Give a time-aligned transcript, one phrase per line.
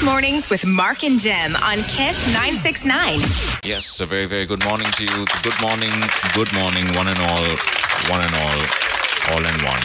[0.00, 3.18] Kiss Mornings with Mark and Jem on Kiss 969.
[3.64, 5.26] Yes, a very, very good morning to you.
[5.42, 5.92] Good morning,
[6.32, 7.44] good morning, one and all,
[8.08, 8.60] one and all,
[9.28, 9.84] all and one,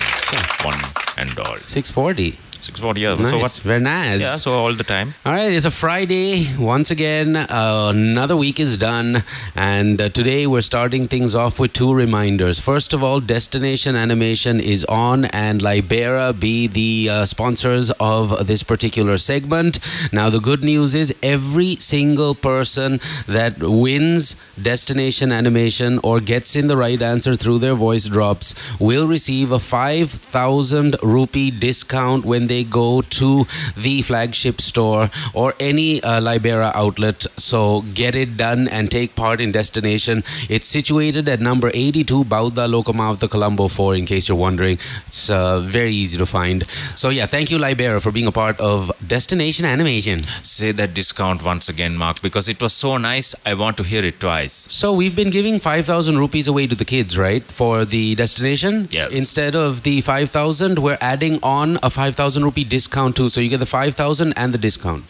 [0.63, 0.79] one
[1.17, 1.57] and all.
[1.67, 2.44] 640.
[2.61, 3.15] 640, yeah.
[3.15, 3.29] Nice.
[3.29, 3.51] So what?
[3.63, 4.21] Very nice.
[4.21, 5.13] Yeah, so all the time.
[5.25, 6.47] All right, it's a Friday.
[6.57, 9.23] Once again, uh, another week is done.
[9.55, 12.59] And uh, today we're starting things off with two reminders.
[12.59, 18.63] First of all, Destination Animation is on, and Libera be the uh, sponsors of this
[18.63, 19.79] particular segment.
[20.11, 26.67] Now, the good news is every single person that wins Destination Animation or gets in
[26.67, 32.63] the right answer through their voice drops will receive a 5,000 rupee discount when they
[32.63, 37.25] go to the flagship store or any uh, Libera outlet.
[37.37, 40.23] So get it done and take part in Destination.
[40.49, 44.77] It's situated at number 82 Bauddhaloka Mawatha Colombo 4, in case you're wondering.
[45.07, 46.65] It's uh, very easy to find.
[46.95, 50.21] So, yeah, thank you, Libera, for being a part of Destination Animation.
[50.43, 53.35] Say that discount once again, Mark, because it was so nice.
[53.45, 54.67] I want to hear it twice.
[54.71, 57.43] So we've been giving 5,000 rupees away to the kids, right?
[57.43, 58.87] For the destination?
[58.91, 59.11] Yes.
[59.11, 63.29] Instead of the 5,000, we're adding on a 5,000 rupee discount too.
[63.29, 65.05] So you get the 5,000 and the discount.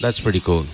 [0.00, 0.64] That's pretty cool.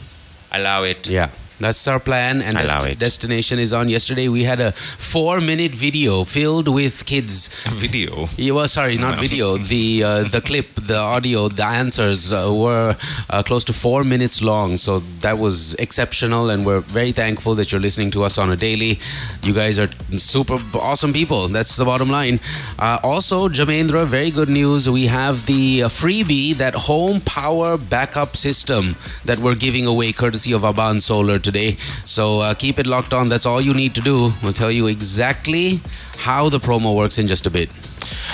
[0.52, 1.08] Allow it.
[1.08, 1.30] Yeah.
[1.60, 3.88] That's our plan, and dest- destination is on.
[3.88, 7.48] Yesterday, we had a four-minute video filled with kids.
[7.74, 8.28] Video.
[8.36, 9.56] Yeah, well, sorry, not video.
[9.58, 12.96] The uh, the clip, the audio, the answers uh, were
[13.30, 14.76] uh, close to four minutes long.
[14.76, 18.56] So that was exceptional, and we're very thankful that you're listening to us on a
[18.56, 18.98] daily.
[19.42, 19.88] You guys are
[20.18, 21.48] super awesome people.
[21.48, 22.40] That's the bottom line.
[22.78, 24.88] Uh, also, Jamendra, very good news.
[24.88, 30.52] We have the uh, freebie, that home power backup system that we're giving away, courtesy
[30.52, 31.76] of Abans Solar today.
[32.04, 33.28] So uh, keep it locked on.
[33.28, 34.32] That's all you need to do.
[34.42, 35.80] We'll tell you exactly
[36.18, 37.70] how the promo works in just a bit.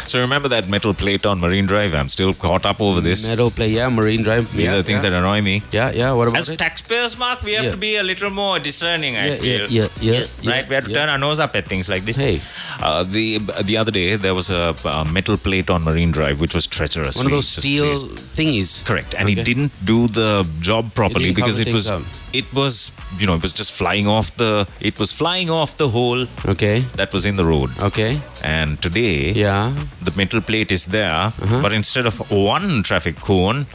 [0.06, 1.94] So remember that metal plate on Marine Drive?
[1.94, 3.26] I'm still caught up over this.
[3.26, 4.50] Meadow play, yeah, Marine Drive.
[4.52, 5.10] These yeah, are the things yeah.
[5.10, 5.62] that annoy me.
[5.72, 6.12] Yeah, yeah.
[6.12, 6.58] What about As it?
[6.58, 7.70] taxpayers, Mark, we have Yeah.
[7.70, 9.16] to be a little more discerning.
[9.16, 9.70] I Yeah, feel.
[9.70, 10.68] yeah, yeah, yeah, yeah, right.
[10.68, 10.98] We have to yeah.
[11.00, 12.16] turn our nose up at things like this.
[12.16, 12.40] Hey.
[12.80, 13.26] uh, the
[13.70, 17.16] the other day there was a, uh metal plate on Marine Drive which was treacherous.
[17.16, 17.94] One of those steel
[18.38, 18.84] thingies.
[18.84, 19.40] Correct, and Okay.
[19.40, 23.34] it didn't do the job properly didn't because it was things it was you know
[23.34, 26.80] it was just flying off the it was flying off the hole Okay.
[26.96, 27.70] that was in the road.
[27.80, 28.20] Okay.
[28.42, 29.72] And today, Yeah.
[30.02, 31.60] the metal plate is there, Uh-huh.
[31.62, 33.66] but instead of one traffic cone,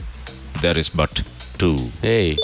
[0.61, 1.23] there is but
[1.57, 1.91] two.
[2.01, 2.37] Hey.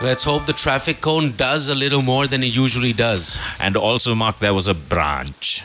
[0.00, 3.38] Let's hope the traffic cone does a little more than it usually does.
[3.60, 5.62] And also, Mark, there was a branch.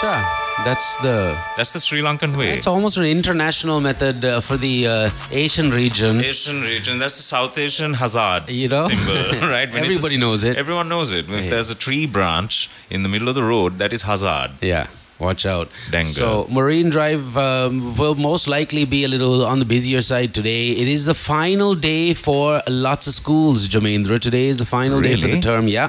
[0.00, 0.47] Sure.
[0.64, 1.38] That's the.
[1.56, 2.50] That's the Sri Lankan way.
[2.50, 6.20] It's almost an international method uh, for the uh, Asian region.
[6.20, 6.98] Asian region.
[6.98, 8.86] That's the South Asian hazard You know?
[8.88, 9.14] symbol,
[9.48, 9.72] right?
[9.72, 10.56] When Everybody knows it.
[10.56, 11.30] Everyone knows it.
[11.30, 11.50] If Yeah.
[11.52, 14.50] there's a tree branch in the middle of the road, that is hazard.
[14.60, 15.68] Yeah, watch out.
[15.90, 16.12] Danger.
[16.12, 20.70] So, Marine Drive um, will most likely be a little on the busier side today.
[20.70, 24.20] It is the final day for lots of schools, Jamendra.
[24.20, 25.68] Today is the final day for the term.
[25.68, 25.88] Yeah.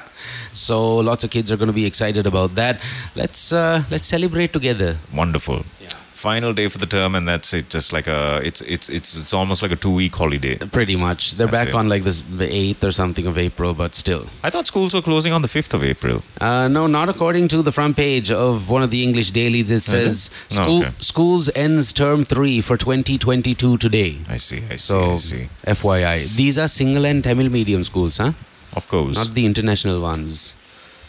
[0.53, 2.81] So, lots of kids are going to be excited about that.
[3.15, 4.97] Let's uh, let's celebrate together.
[5.13, 5.63] Wonderful.
[5.79, 5.89] Yeah.
[6.19, 7.69] Final day for the term, and that's it.
[7.69, 10.55] Just like a, it's it's it's it's almost like a two week holiday.
[10.57, 11.35] Pretty much.
[11.37, 11.75] They're That's back it.
[11.79, 14.23] on like this the 8th or something of April, but still.
[14.43, 16.17] I thought schools were closing on the fifth of April.
[16.41, 19.71] Uh, no, not according to the front page of one of the English dailies.
[19.71, 20.91] It says Oh, school, okay.
[20.99, 24.17] schools ends term 3 for 2022 today.
[24.27, 24.57] I see.
[24.69, 24.77] I see.
[24.77, 25.47] So, I see.
[25.65, 28.33] FYI, these are Sinhala and Tamil medium schools, huh?
[28.73, 29.15] Of course.
[29.15, 30.55] Not the international ones.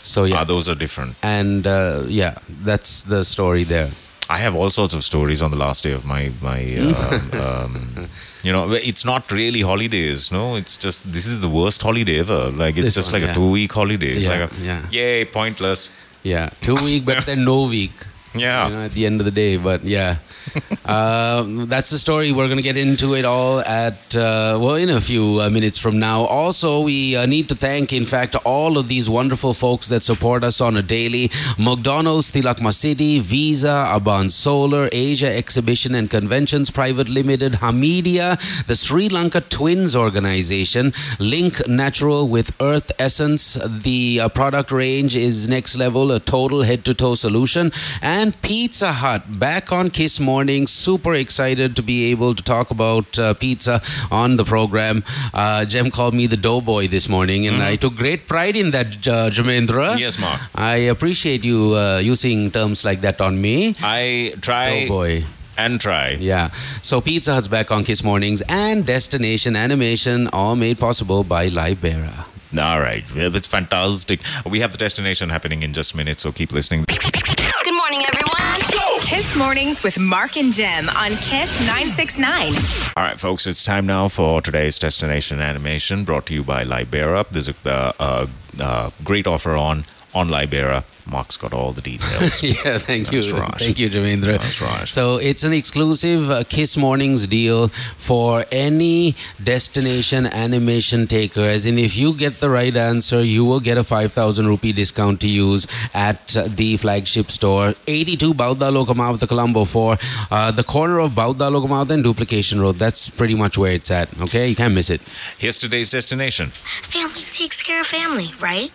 [0.02, 1.16] So yeah, Ah, those are different.
[1.20, 2.36] and uh, yeah,
[2.70, 3.90] that's the story there.
[4.36, 6.58] I have all sorts of stories on the last day of my my.
[6.80, 8.08] Um, um,
[8.42, 10.20] you know, it's not really holidays.
[10.32, 12.42] No, it's just this is the worst holiday ever.
[12.62, 13.32] Like it's This just one, like yeah.
[13.32, 14.12] a two week holiday.
[14.16, 14.86] It's Yeah, like a, yeah.
[14.98, 15.90] yay, pointless.
[16.22, 17.92] Yeah, two week, but then no week.
[18.34, 18.66] Yeah.
[18.68, 19.56] you know, at the end of the day.
[19.58, 20.16] But yeah,
[20.84, 22.32] um, that's the story.
[22.32, 25.98] We're gonna get into it all at uh, well in a few uh, minutes from
[25.98, 26.22] now.
[26.22, 30.42] Also, we uh, need to thank, in fact, all of these wonderful folks that support
[30.42, 37.08] us on a daily: McDonald's, Tilakma City, Visa, Abans Solar, Asia Exhibition and Conventions Private
[37.08, 43.58] Limited, Hameedia, the Sri Lanka Twins Organization, Link Natural with Earth Essence.
[43.64, 47.72] The uh, product range is next level, a total head-to-toe solution,
[48.02, 50.39] and Pizza Hut back on Kiss Morning.
[50.40, 55.04] Super excited to be able to talk about uh, pizza on the program.
[55.34, 58.86] Uh, Jem called me the doughboy this morning, and I took great pride in that,
[59.06, 59.98] uh, Jamendra.
[59.98, 60.40] Yes, Mark.
[60.54, 63.74] I appreciate you uh, using terms like that on me.
[63.82, 65.24] I try Doughboy.
[65.58, 66.16] and try.
[66.18, 66.50] Yeah.
[66.80, 72.26] So Pizza Hut's back on Kiss Mornings and Destination Animation, all made possible by Libera.
[72.58, 74.20] All right, well, that's fantastic.
[74.44, 76.84] We have the destination happening in just minutes, so keep listening.
[76.88, 78.89] Good morning, everyone.
[79.10, 82.52] Kiss Mornings with Mark and Jem on Kiss 969.
[82.96, 87.26] All right, folks, it's time now for today's destination animation brought to you by Libera.
[87.28, 88.28] There's a, uh,
[88.60, 89.84] uh, great offer on
[90.14, 90.84] on Libera.
[91.06, 92.42] Mark's got all the details.
[92.42, 93.20] yeah, thank you.
[93.32, 93.54] Right.
[93.58, 94.38] Thank you, Jamendra.
[94.38, 94.86] That's right.
[94.86, 101.40] So it's an exclusive uh, Kiss Mornings deal for any destination animation taker.
[101.40, 105.20] As in, if you get the right answer, you will get a 5,000 rupee discount
[105.22, 109.96] to use at uh, the flagship store, 82 Bauddhaloka Mawatha, Colombo, for
[110.30, 112.76] uh, the corner of Bauddhaloka Mawatha and Duplication Road.
[112.76, 114.08] That's pretty much where it's at.
[114.20, 115.00] Okay, you can't miss it.
[115.38, 116.50] Here's today's destination.
[116.50, 118.70] Family takes care of family, right?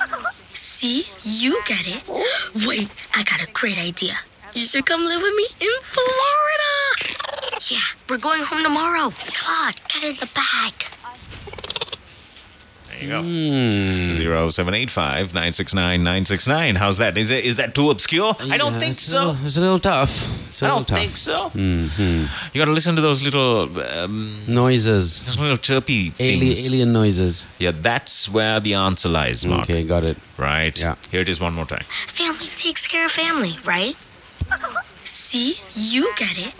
[0.84, 2.02] See, you get it.
[2.68, 4.16] Wait, I got a great idea.
[4.52, 7.16] You should come live with me in Florida.
[7.70, 9.10] Yeah, we're going home tomorrow.
[9.32, 10.93] Come on, get in the bag.
[12.94, 13.22] There you go.
[13.22, 14.14] Hmm.
[14.14, 16.76] Zero seven eight five nine six nine nine six nine.
[16.76, 17.16] How's that?
[17.18, 18.34] Is it is that too obscure?
[18.38, 19.18] I don't think it's so.
[19.32, 20.48] little- it's a little tough.
[20.48, 20.98] It's a I little don't tough.
[20.98, 21.50] think so.
[21.54, 22.28] Mhm.
[22.54, 23.68] You got to listen to those little,
[23.98, 25.22] um, Noises.
[25.26, 26.66] those little chirpy Alien, things.
[26.66, 27.46] alien noises.
[27.58, 29.62] Yeah, that's where the answer lies, Mark.
[29.64, 30.16] Okay, got it.
[30.38, 30.78] Right.
[30.78, 30.94] Yeah.
[31.10, 31.82] Here it is one more time.
[32.06, 33.96] Family takes care of family, right?
[35.02, 36.54] See, you get it.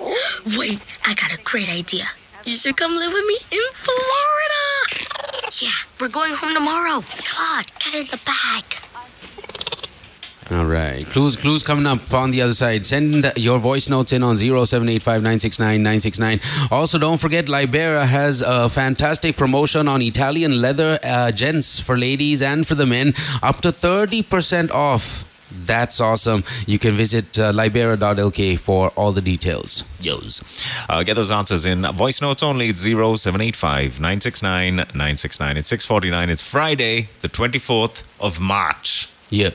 [0.59, 2.07] Wait, I got a great idea.
[2.45, 5.24] You should come live with me in Florida.
[5.61, 5.71] Yeah,
[6.01, 6.97] we're going home tomorrow.
[6.97, 8.65] On, get in the bag.
[10.51, 11.07] All right.
[11.07, 12.85] Clues clues coming up on the other side.
[12.85, 16.71] Send your voice notes in on 0785969969.
[16.71, 22.43] Also, don't forget Libera has a fantastic promotion on Italian leather uh, gents for ladies
[22.43, 23.15] and for the men.
[23.43, 25.25] Up to 30% off.
[25.51, 26.45] That's awesome.
[26.67, 29.85] You can visit uh, libera.lk for all the details.
[30.01, 30.43] Yos.
[30.89, 32.69] Uh, get those answers in voice notes only.
[32.69, 35.57] It's 0785 969 969.
[35.57, 36.31] It's 649.
[36.31, 39.09] It's Friday, the 24th of March.
[39.31, 39.51] Yeah.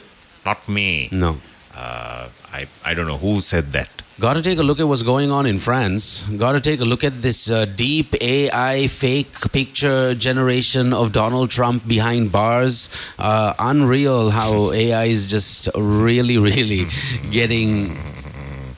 [0.46, 1.10] Not me.
[1.12, 1.38] No.
[1.74, 3.99] Uh, I, I don't know who said that.
[4.20, 6.24] Got to take a look at what's going on in France.
[6.24, 11.50] Got to take a look at this uh, deep AI fake picture generation of Donald
[11.50, 12.90] Trump behind bars.
[13.18, 16.86] Uh, unreal how AI is just really, really
[17.32, 17.98] getting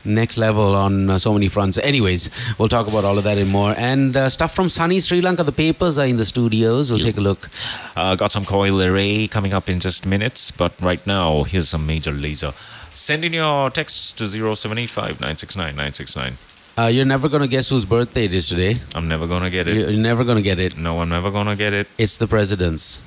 [0.05, 1.79] next level on uh, so many fronts.
[1.79, 2.29] Anyways,
[2.59, 3.73] we'll talk about all of that and more.
[3.77, 5.43] And uh, stuff from sunny Sri Lanka.
[5.43, 6.91] The papers are in the studios.
[6.91, 7.49] We'll take a look.
[7.95, 11.88] Uh, got some coil array coming up in just minutes, but right now, here's some
[11.88, 12.53] Major Lazer.
[12.93, 16.33] Send in your texts to 0785 969 969.
[16.77, 18.79] Uh, you're never going to guess whose birthday it is today.
[18.95, 19.75] I'm never gonna get it.
[19.89, 20.77] You're never going to get it.
[20.77, 21.88] No, I'm never gonna get it.
[21.97, 23.01] It's the president's.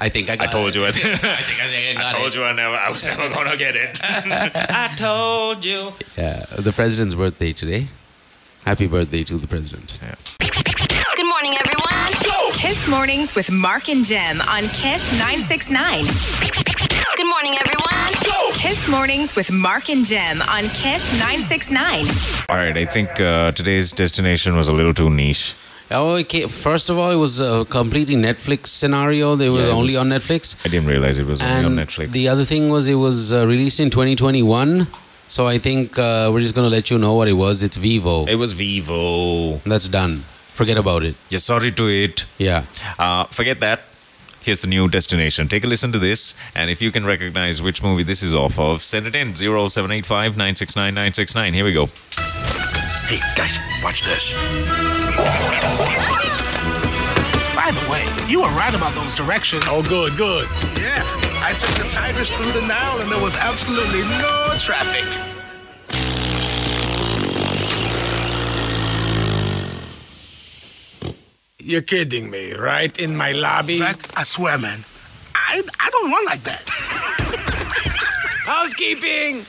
[0.00, 0.74] I think I I told it.
[0.76, 0.84] you.
[0.84, 2.34] I, I think I got I told it.
[2.36, 2.74] you I never.
[2.76, 3.98] I was never gonna get it.
[4.02, 5.92] I told you.
[6.18, 7.88] Yeah, the president's birthday today.
[8.64, 9.98] Happy birthday to the president.
[10.40, 12.52] Good morning, everyone.
[12.52, 16.04] Kiss Mornings with Mark and Jem on Kiss 969.
[17.16, 18.15] Good morning, everyone.
[18.66, 22.04] Kiss Mornings with Mark and Jem on Kiss 969.
[22.48, 22.76] All right.
[22.76, 25.54] I think uh, today's destination was a little too niche.
[25.92, 26.48] Oh, okay.
[26.48, 29.36] First of all, it was a completely Netflix scenario.
[29.36, 30.56] They were Yeah, only was- on Netflix.
[30.66, 32.10] I didn't realize it was only on Netflix.
[32.10, 34.88] the other thing was, it was uh, released in 2021.
[35.28, 37.62] So I think uh, we're just going to let you know what it was.
[37.62, 38.24] It's Vivo.
[38.26, 39.58] it was Vivo.
[39.58, 40.24] That's done.
[40.58, 41.14] Forget about it.
[41.28, 42.26] You're sorry to it.
[42.36, 42.64] Yeah.
[42.98, 43.82] Uh, forget that.
[44.46, 45.48] Here's the new destination.
[45.48, 48.60] Take a listen to this, and if you can recognize which movie this is off
[48.60, 51.52] of, send it in 0785 969 969.
[51.52, 51.86] Here we go.
[53.08, 54.34] Hey, guys, watch this.
[57.56, 59.64] By the way, you were right about those directions.
[59.66, 60.46] Oh, good, good.
[60.78, 61.02] Yeah,
[61.42, 65.35] I took the Tigers through the Nile and there was absolutely no traffic.
[71.66, 72.96] You're kidding me, right?
[72.96, 73.78] In my lobby?
[73.78, 74.84] Zach, I swear, man,
[75.34, 76.62] I, I don't run like that.
[78.46, 79.44] Housekeeping!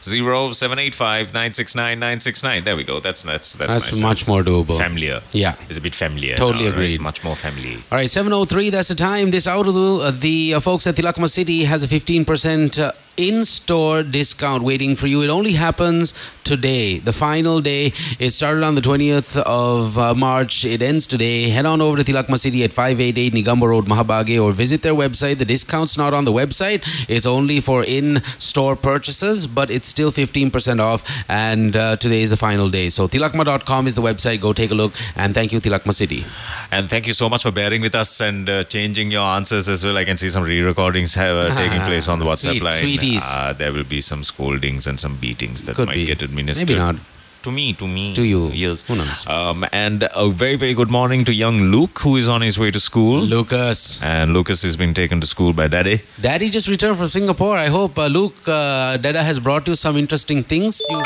[0.00, 2.64] 0785 969 969.
[2.64, 3.00] There we go.
[3.00, 4.00] That's that's that's, That's nice.
[4.00, 4.82] much more doable.
[4.82, 5.20] familiar.
[5.32, 5.56] Yeah.
[5.68, 6.36] It's a bit familiar.
[6.36, 6.88] Totally now, right?
[6.88, 7.76] It's much more familiar.
[7.92, 9.30] All right, 703, that's the time.
[9.30, 12.92] This out of the, uh, the uh, folks at Tilakma City has a 15% uh,
[13.18, 15.20] in-store discount waiting for you.
[15.22, 17.92] It only happens today, the final day.
[18.18, 20.64] It started on the 20th of uh, March.
[20.64, 21.50] It ends today.
[21.50, 25.38] Head on over to Tilakma City at 588 Negombo Road, Mahabage, or visit their website.
[25.38, 26.80] The discount's not on the website.
[27.08, 31.04] It's only for in-store purchases, but it's still 15% off.
[31.28, 32.88] And uh, today is the final day.
[32.88, 34.40] So tilakma.com is the website.
[34.40, 34.92] Go take a look.
[35.16, 36.24] And thank you, Tilakma City.
[36.70, 39.84] And thank you so much for bearing with us and uh, changing your answers as
[39.84, 39.96] well.
[39.98, 42.74] I can see some re-recordings have, uh, taking place on the WhatsApp Sweet- line.
[43.08, 43.22] Sweeties.
[43.34, 46.04] Uh, there will be some scoldings and some beatings that Could might be.
[46.06, 46.68] get administered.
[46.68, 46.96] Maybe not.
[47.44, 48.14] To me, to me.
[48.14, 48.48] To you.
[48.48, 48.82] Yes.
[48.88, 49.24] Who knows?
[49.26, 52.70] Um, and a very, very good morning to young Luke, who is on his way
[52.72, 53.20] to school.
[53.20, 54.02] Lucas.
[54.02, 56.02] And Lucas has been taken to school by daddy.
[56.20, 57.56] Daddy just returned from Singapore.
[57.56, 60.82] I hope uh, Luke, uh, Dada has brought you some interesting things.
[60.90, 61.04] You,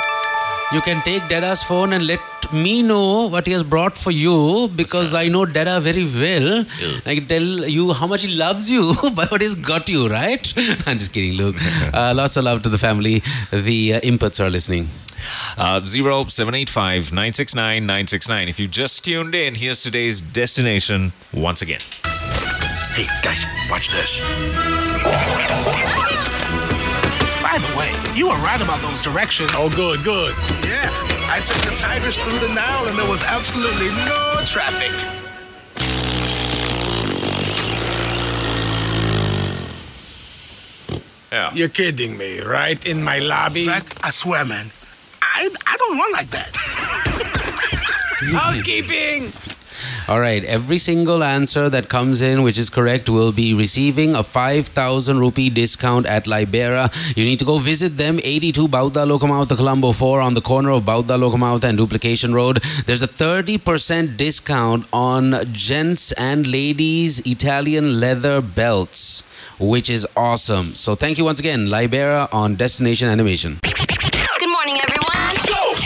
[0.73, 2.21] you can take Dada's phone and let
[2.53, 6.65] me know what he has brought for you because I know Dada very well.
[7.07, 10.53] I can tell you how much he loves you by what he's got you, right?
[10.87, 11.57] I'm just kidding, Luke.
[11.93, 13.23] Uh, lots of love to the family.
[13.51, 14.89] The uh, inputs are listening.
[15.59, 18.49] Uh, 0785 969 969.
[18.49, 21.81] If you just tuned in, here's today's destination once again.
[22.95, 24.21] Hey, guys, watch this.
[27.53, 29.51] By the way, you were right about those directions.
[29.53, 30.35] Oh, good, good.
[30.65, 30.89] Yeah,
[31.29, 34.91] I took the Tigers through the Nile and there was absolutely no traffic.
[41.31, 41.53] Yeah.
[41.53, 42.83] You're kidding me, right?
[42.87, 43.65] In my lobby?
[43.65, 44.71] Zach, I swear, man,
[45.21, 46.57] I, I don't run like that.
[48.33, 49.31] Housekeeping!
[50.09, 54.25] All right, every single answer that comes in which is correct will be receiving a
[54.25, 56.91] 5000 rupee discount at Libera.
[57.15, 60.83] You need to go visit them 82 Bauddhaloka Mawatha Colombo 4 on the corner of
[60.83, 62.63] Bauddhaloka Mawatha and Duplication Road.
[62.87, 69.23] There's a 30% discount on gents and ladies Italian leather belts,
[69.61, 70.75] which is awesome.
[70.75, 73.61] So thank you once again, Libera on Destination Animation.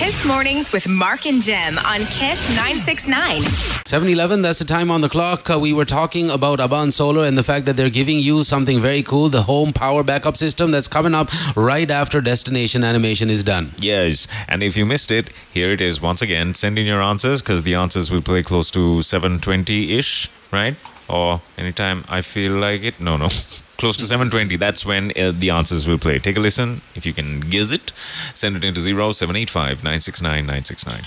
[0.07, 0.67] Good morning, everyone.
[0.67, 3.43] Kiss Mornings with Mark and Jem on Kiss 969.
[3.43, 5.51] 7-Eleven, that's the time on the clock.
[5.51, 8.79] Uh, we were talking about Abans Solar and the fact that they're giving you something
[8.79, 13.43] very cool, the home power backup system that's coming up right after destination animation is
[13.43, 13.73] done.
[13.79, 16.55] Yes, and if you missed it, here it is once again.
[16.55, 20.77] Send in your answers because the answers will play close to 720 ish, right?
[21.09, 23.01] Or anytime I feel like it.
[23.01, 23.29] No, no.
[23.79, 24.57] close to 720.
[24.57, 26.19] That's when uh, the answers will play.
[26.19, 26.81] Take a listen.
[26.95, 27.93] If you can guess it,
[28.35, 31.03] send it into 0785 969 969.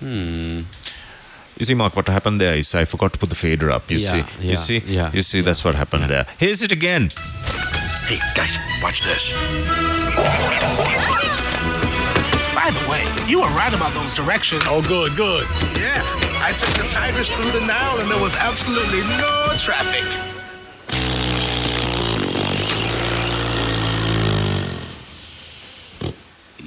[0.00, 0.60] Hmm.
[1.58, 3.90] You see, Mark, what happened there is I forgot to put the fader up.
[3.90, 5.38] You Yeah, see, yeah, you see, yeah, you see.
[5.38, 6.08] yeah, That's what happened yeah.
[6.08, 6.26] there.
[6.38, 7.10] Here's it again.
[8.06, 9.32] Hey, guys, watch this.
[12.54, 14.62] By the way, you were right about those directions.
[14.66, 15.46] Oh, good, good.
[15.76, 16.02] Yeah,
[16.40, 20.04] I took the Tigers through the Nile and there was absolutely no traffic.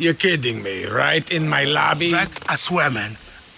[0.02, 1.32] You're kidding me, right?
[1.32, 2.10] In my lobby?
[2.10, 3.16] Zach, I swear, man,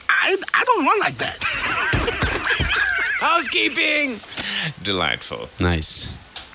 [0.10, 1.42] I, I don't run like that.
[3.22, 4.20] Housekeeping!
[4.84, 5.48] Delightful.
[5.62, 6.12] Nice.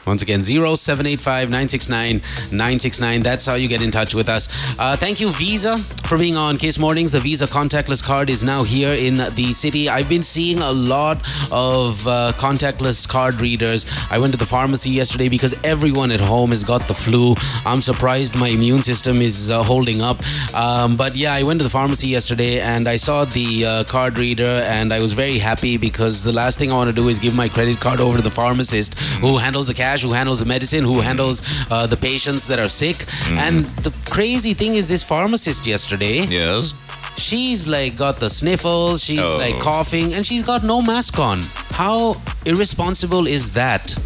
[0.08, 3.22] Once again, 0785 969 969.
[3.22, 4.48] That's how you get in touch with us.
[4.78, 5.76] Uh, thank you, Visa,
[6.08, 7.12] for being on Kiss Mornings.
[7.12, 9.88] The Visa contactless card is now here in the city.
[9.88, 11.18] I've been seeing a lot
[11.52, 13.86] of uh, contactless card readers.
[14.10, 17.34] I went to the pharmacy yesterday because everyone at home has got the flu.
[17.66, 20.18] I'm surprised my immune system is uh, holding up.
[20.54, 24.18] Um, but yeah, I went to the pharmacy yesterday and I saw the uh, card
[24.18, 27.18] reader and I was very happy because the last thing I want to do is
[27.18, 30.46] give my credit card over to the pharmacist who handles the cash, who handles the
[30.46, 33.04] medicine, who handles uh, the patients that are sick.
[33.26, 36.72] And the crazy thing is, this pharmacist yesterday, Yes.
[37.16, 39.36] she's like got the sniffles, she's Oh.
[39.38, 41.42] like coughing, and she's got no mask on.
[41.70, 43.96] How irresponsible is that?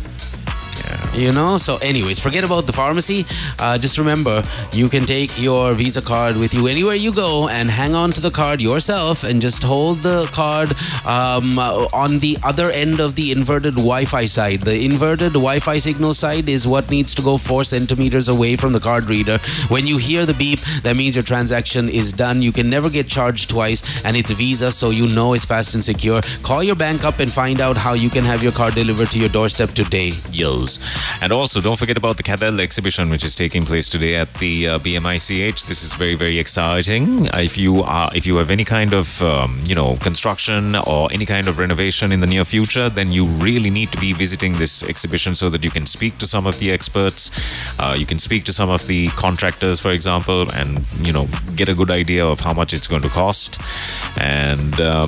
[1.15, 3.27] You know, so anyways, forget about the pharmacy.
[3.59, 4.43] Uh, just remember,
[4.73, 8.21] you can take your Visa card with you anywhere you go and hang on to
[8.23, 10.71] the card yourself and just hold the card
[11.05, 14.61] um, on the other end of the inverted Wi Fi side.
[14.61, 18.73] The inverted Wi Fi signal side is what needs to go four centimeters away from
[18.73, 19.39] the card reader.
[19.69, 22.41] When you hear the beep, that means your transaction is done.
[22.41, 25.85] You can never get charged twice, and it's Visa, so you know it's fast and
[25.85, 26.23] secure.
[26.43, 29.19] Call your bank up and find out how you can have your card delivered to
[29.19, 30.13] your doorstep today.
[30.31, 30.79] Yos.
[31.21, 34.69] And also, don't forget about the Cadell exhibition, which is taking place today at the
[34.69, 35.67] uh, BMICH.
[35.67, 37.27] This is very, very exciting.
[37.35, 41.27] If you are, if you have any kind of, um, you know, construction or any
[41.27, 44.83] kind of renovation in the near future, then you really need to be visiting this
[44.83, 47.31] exhibition so that you can speak to some of the experts.
[47.79, 51.69] Uh, you can speak to some of the contractors, for example, and you know, get
[51.69, 53.61] a good idea of how much it's going to cost.
[54.17, 55.07] And uh,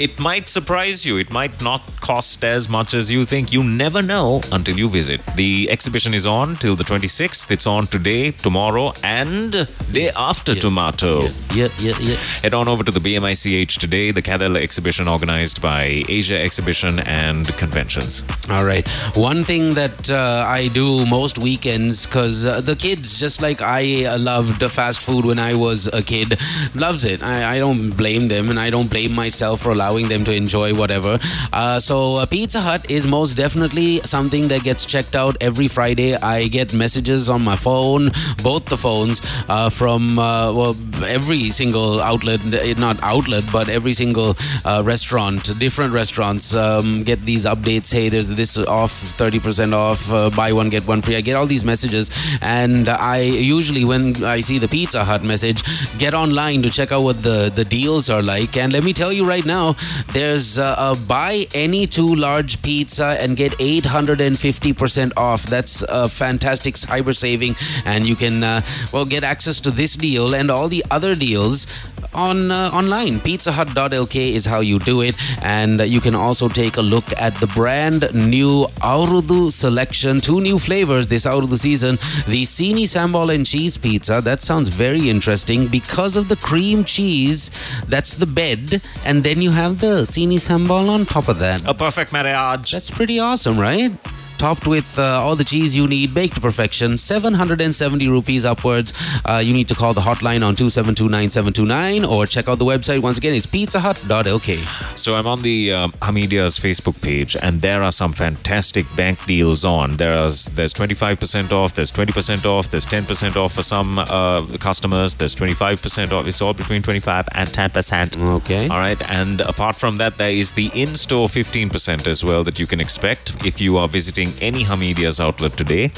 [0.00, 1.18] it might surprise you.
[1.18, 3.52] It might not cost as much as you think.
[3.52, 5.20] You never know until you visit.
[5.36, 7.50] The exhibition is on till the 26th.
[7.50, 11.22] It's on today, tomorrow, and day after tomato.
[11.54, 12.16] Yeah, yeah, yeah.
[12.42, 17.46] Head on over to the BMICH today, the Cadell exhibition organized by Asia Exhibition and
[17.56, 18.22] Conventions.
[18.50, 18.86] All right.
[19.14, 24.04] One thing that uh, I do most weekends, because uh, the kids, just like I
[24.04, 26.38] uh, loved fast food when I was a kid,
[26.74, 27.22] loves it.
[27.22, 30.74] I, I don't blame them, and I don't blame myself for allowing them to enjoy
[30.74, 31.18] whatever.
[31.52, 36.14] Uh, so uh, Pizza Hut is most definitely something that gets checked out every Friday.
[36.16, 38.10] I get messages on my phone,
[38.42, 42.40] both the phones, uh, from uh, well every single outlet,
[42.78, 47.92] not outlet, but every single uh, restaurant, different restaurants um, get these updates.
[47.92, 51.16] Hey, there's this off, thirty percent off, uh, buy one get one free.
[51.16, 52.10] I get all these messages,
[52.40, 55.62] and I usually when I see the Pizza Hut message,
[55.98, 58.56] get online to check out what the the deals are like.
[58.56, 59.73] And let me tell you right now,
[60.12, 65.44] there's uh, a buy any two large pizza and get 850% off.
[65.44, 68.62] That's a fantastic cyber saving, and you can uh,
[68.92, 71.66] well get access to this deal and all the other deals
[72.14, 73.20] on uh, online.
[73.20, 77.46] PizzaHut.lk is how you do it, and you can also take a look at the
[77.48, 80.20] brand new Aurudu selection.
[80.20, 84.20] Two new flavors this Aurudu season: the Sini Sambal and cheese pizza.
[84.20, 87.50] That sounds very interesting because of the cream cheese.
[87.88, 91.66] That's the bed, and then you have the Sini Sambal on top of that.
[91.66, 92.72] A perfect marriage.
[92.72, 93.92] That's pretty awesome, right?
[94.38, 98.92] Topped with uh, all the cheese you need, baked to perfection, 770 rupees upwards.
[99.24, 103.00] Uh, you need to call the hotline on 2729729 or check out the website.
[103.00, 104.98] Once again, it's pizzahut.lk.
[104.98, 109.64] So I'm on the um, Hameedia's Facebook page, and there are some fantastic bank deals
[109.64, 109.96] on.
[109.96, 115.34] There's there's 25% off, there's 20% off, there's 10% off for some uh, customers, there's
[115.34, 116.26] 25% off.
[116.26, 118.16] It's all between 25 and 10%.
[118.36, 118.68] Okay.
[118.68, 122.66] All right, and apart from that, there is the in-store 15% as well that you
[122.66, 125.90] can expect if you are visiting any Hameedia's outlet today.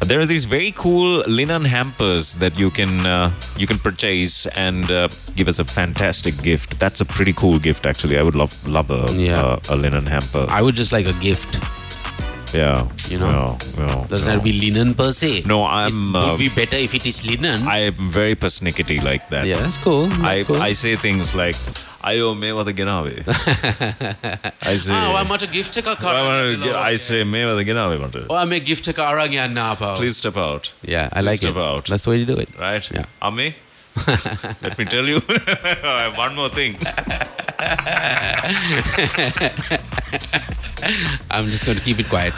[0.00, 4.90] There are these very cool linen hampers that you can uh, you can purchase and
[4.90, 6.78] uh, give us a fantastic gift.
[6.78, 8.18] That's a pretty cool gift, actually.
[8.18, 9.58] I would love love a Yeah.
[9.70, 10.46] a, a linen hamper.
[10.48, 11.58] I would just like a gift.
[12.54, 13.30] yeah, You know?
[13.30, 14.34] no, no, Doesn't no.
[14.34, 15.42] have to be linen per se.
[15.44, 16.14] No, I'm.
[16.14, 17.66] It Uh, would be better if it is linen.
[17.66, 19.44] I'm very persnickety like that.
[19.46, 20.06] yeah, that's cool.
[20.06, 20.62] That's I cool.
[20.62, 21.56] I say things like,
[22.04, 23.12] "Ayo, me wada ginawe."
[24.62, 24.94] I say.
[24.94, 28.26] Ah, why mata gift ka I, wanna- I say, me wada ginawe mata.
[28.28, 29.74] Oh, I make gift ka arang yan na.
[29.96, 30.72] Please step out.
[30.82, 31.60] Yeah, I like step it.
[31.68, 31.86] out.
[31.86, 32.48] That's the way to do it.
[32.60, 32.84] Right?
[32.90, 33.06] Yeah.
[33.22, 33.54] Ame,
[34.62, 35.20] let me tell you
[36.16, 36.76] one more thing.
[41.30, 42.34] I'm just going to keep it quiet.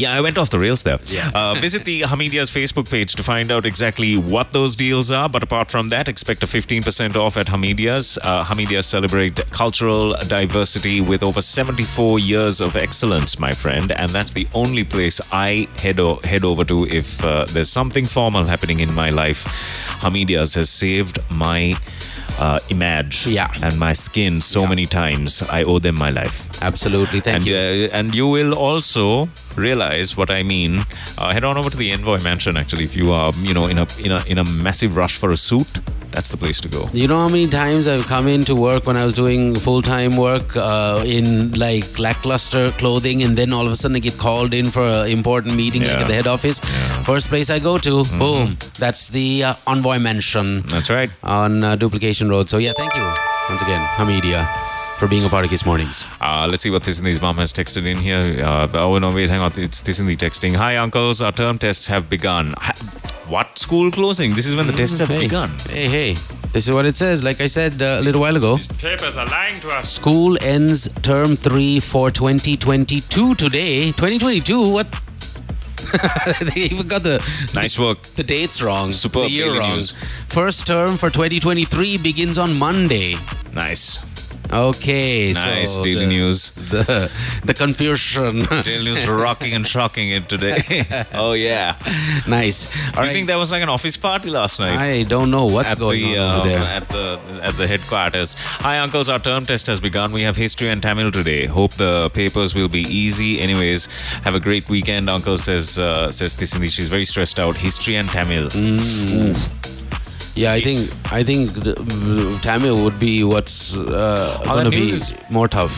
[0.00, 0.98] Yeah, I went off the rails there.
[1.06, 1.30] Yeah.
[1.34, 5.28] Uh, visit the Hameedia's Facebook page to find out exactly what those deals are.
[5.28, 8.18] But apart from that, expect a 15% off at Hameedia's.
[8.22, 13.92] Uh, Hameedia's celebrate cultural diversity with over 74 years of excellence, my friend.
[13.92, 18.06] And that's the only place I head, o- head over to if uh, there's something
[18.06, 19.44] formal happening in my life.
[20.00, 21.74] Hameedia's has saved my
[22.38, 23.48] uh, image Yeah.
[23.62, 24.68] and my skin so Yeah.
[24.68, 25.42] many times.
[25.50, 27.20] I owe them my life Absolutely.
[27.20, 27.56] Thank and you.
[27.56, 30.80] Uh, and you will also realize what I mean.
[31.18, 32.56] Uh, head on over to the Envoy Mansion.
[32.56, 35.30] Actually, if you are you know in a in a in a massive rush for
[35.30, 36.88] a suit, that's the place to go.
[36.92, 40.16] You know how many times I've come into work when I was doing full time
[40.16, 44.54] work uh, in like lackluster clothing, and then all of a sudden I get called
[44.54, 46.60] in for an important meeting like at the head office.
[47.04, 51.10] First place I go to, boom, that's the uh, Envoy Mansion That's right.
[51.22, 52.48] on uh, Duplication Road.
[52.48, 53.02] So yeah, thank you
[53.48, 54.46] once again, Hameedia,
[55.00, 56.06] for being a part of Kiss Mornings.
[56.20, 58.44] Uh, let's see what this Disney's mom has texted in here.
[58.44, 59.50] Uh, oh no, wait, hang on.
[59.56, 60.54] It's this in the texting.
[60.54, 61.22] Hi, uncles.
[61.22, 62.52] Our term tests have begun.
[62.58, 62.74] Ha-
[63.26, 64.34] what school closing?
[64.34, 65.48] This is when the tests have hey, begun.
[65.70, 66.12] Hey, hey,
[66.52, 67.24] this is what it says.
[67.24, 68.58] Like I said uh, a little while ago.
[68.78, 69.90] Papers are lying to us.
[69.90, 73.86] School ends term three for 2022 today.
[73.92, 74.70] 2022?
[74.70, 74.86] What?
[76.42, 78.02] they even got the Nice work.
[78.02, 78.92] the dates wrong.
[78.92, 79.76] Superb the year wrong.
[79.76, 79.92] news.
[80.28, 83.14] First term for 2023 begins on Monday.
[83.54, 84.09] Nice.
[84.52, 86.50] Okay, Nice so daily the, news.
[86.70, 87.10] The
[87.44, 88.42] the confusion.
[88.64, 90.58] Daily news rocking and shocking it today.
[91.14, 91.76] oh yeah.
[92.26, 92.68] nice.
[92.68, 93.06] All Do right.
[93.06, 94.76] you think there was like an office party last night?
[94.78, 96.62] I don't know what's at going the, on over um, there.
[96.62, 98.34] at the at the headquarters.
[98.38, 99.08] Hi, uncles.
[99.08, 100.12] Our term test has begun.
[100.12, 101.46] We have history and Tamil today.
[101.46, 103.40] Hope the papers will be easy.
[103.40, 103.86] Anyways,
[104.24, 105.08] have a great weekend.
[105.10, 106.72] Uncle says uh, says this and this.
[106.72, 107.56] She's very stressed out.
[107.56, 108.48] History and Tamil.
[108.48, 109.79] Mm.
[110.34, 111.74] Yeah, I think I think the,
[112.42, 114.92] Tamil would be what's uh, to be
[115.30, 115.74] more tough,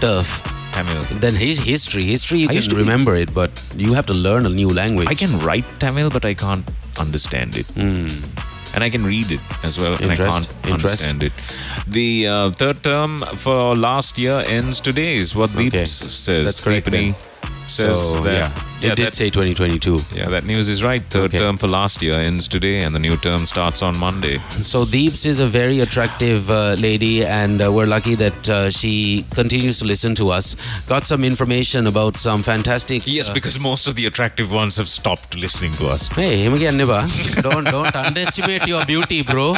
[0.00, 0.42] tough.
[0.74, 1.02] Tamil.
[1.20, 2.04] than his history.
[2.04, 4.48] History you I used can to be- remember it, but you have to learn a
[4.48, 5.06] new language.
[5.08, 6.64] I can write Tamil, but I can't
[6.98, 7.66] understand it.
[7.76, 10.16] And I can read it as well, and I.
[10.16, 11.04] Can't Interest.
[11.06, 11.32] understand it.
[11.86, 15.84] The uh, third term for last year ends today, is what Deep Okay.
[15.84, 16.44] says.
[16.44, 16.88] That's correct
[17.66, 18.32] says so that.
[18.34, 18.50] yeah,
[18.92, 19.98] it did that- say 2022.
[20.14, 21.02] Yeah, that news is right.
[21.10, 21.38] Third Okay.
[21.38, 24.40] term for last year ends today, and the new term starts on Monday.
[24.62, 29.24] So Deeps is a very attractive uh, lady, and uh, we're lucky that uh, she
[29.34, 30.56] continues to listen to us.
[30.88, 33.02] Got some information about some fantastic.
[33.06, 36.08] Yes, uh, because most of the attractive ones have stopped listening to us.
[36.08, 37.06] Hey, him again, Niba.
[37.42, 39.54] don't don't underestimate your beauty, bro.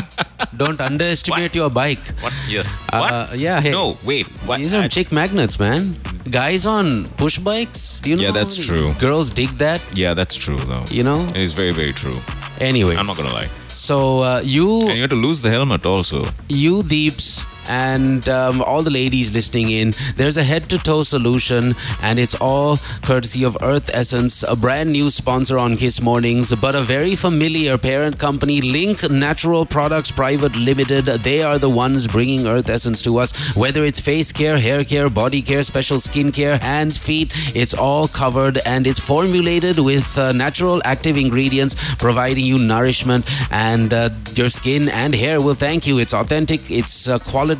[0.57, 2.05] Don't underestimate your bike.
[2.21, 2.33] What?
[2.49, 2.79] Yes.
[2.93, 3.39] Uh, what?
[3.39, 3.71] yeah, hey.
[3.71, 4.27] No, wait.
[4.47, 4.59] What?
[4.59, 5.97] These are I- chick magnets, man.
[6.31, 8.01] Guys on push bikes.
[8.03, 8.23] Do you know?
[8.25, 8.95] Yeah, that's true.
[8.99, 9.81] Girls dig that.
[9.95, 10.85] yeah, that's true, though.
[10.91, 11.27] You know.
[11.35, 12.19] It is very, very true.
[12.61, 13.49] Anyways, I'm not gonna lie.
[13.69, 16.25] So uh, you And you have to lose the helmet also.
[16.49, 21.75] you Deeps and um, all the ladies listening in, there's a head to toe solution,
[22.03, 26.75] and it's all courtesy of Earth Essence, a brand new sponsor on Kiss Mornings, but
[26.75, 31.07] a very familiar parent company, Link Natural Products Private Limited.
[31.07, 33.33] They are the ones bringing Earth Essence to us.
[33.57, 38.09] Whether it's face care, hair care, body care, special skin care, hands, feet, it's all
[38.09, 44.49] covered and it's formulated with uh, natural active ingredients, providing you nourishment, and uh, your
[44.49, 45.99] skin and hair will thank you.
[45.99, 47.56] It's authentic, it's uh, quality,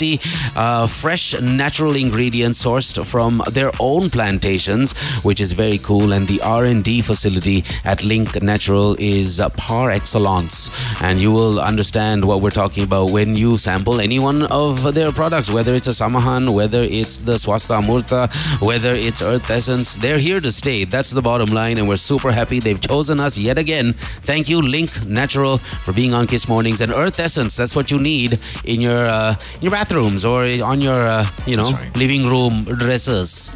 [0.55, 6.13] uh, fresh, natural ingredients sourced from their own plantations, which is very cool.
[6.13, 12.25] And the R&D facility at Link Natural is uh, par excellence, and you will understand
[12.25, 15.91] what we're talking about when you sample any one of their products, whether it's a
[15.91, 18.31] Samahan, whether it's the Swasta Amurta,
[18.61, 19.97] whether it's Earth Essence.
[19.97, 20.85] They're here to stay.
[20.85, 23.95] That's the bottom line, and we're super happy they've chosen us yet again.
[24.23, 27.57] Thank you, Link Natural, for being on Kiss Mornings and Earth Essence.
[27.57, 31.57] That's what you need in your uh, in your bathrooms or on your uh, you
[31.57, 31.97] know right.
[31.97, 33.51] living room dressers.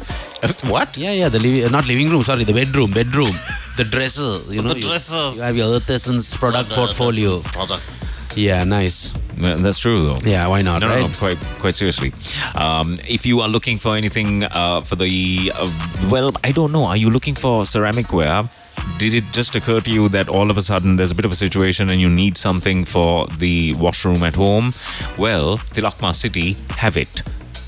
[0.65, 0.97] what?
[0.97, 2.23] Yeah, yeah, the li- uh, not living room.
[2.23, 3.31] Sorry, the bedroom, bedroom,
[3.77, 4.39] the dresser.
[4.51, 5.37] You know, The you- dressers.
[5.37, 7.37] You, have your Earth Essence product portfolio.
[7.41, 8.13] Products.
[8.35, 9.13] Yeah, nice.
[9.37, 10.17] That's true, though.
[10.23, 10.81] Yeah, why not?
[10.81, 11.01] No, right?
[11.01, 12.13] no, no, quite, quite seriously.
[12.55, 15.67] Um, if you are looking for anything uh, for the, uh,
[16.09, 16.85] well, I don't know.
[16.85, 18.47] Are you looking for ceramic ware?
[19.01, 21.31] Did it just occur to you that all of a sudden there's a bit of
[21.31, 24.73] a situation and you need something for the washroom at home?
[25.17, 27.23] Well, Tilakma City have it.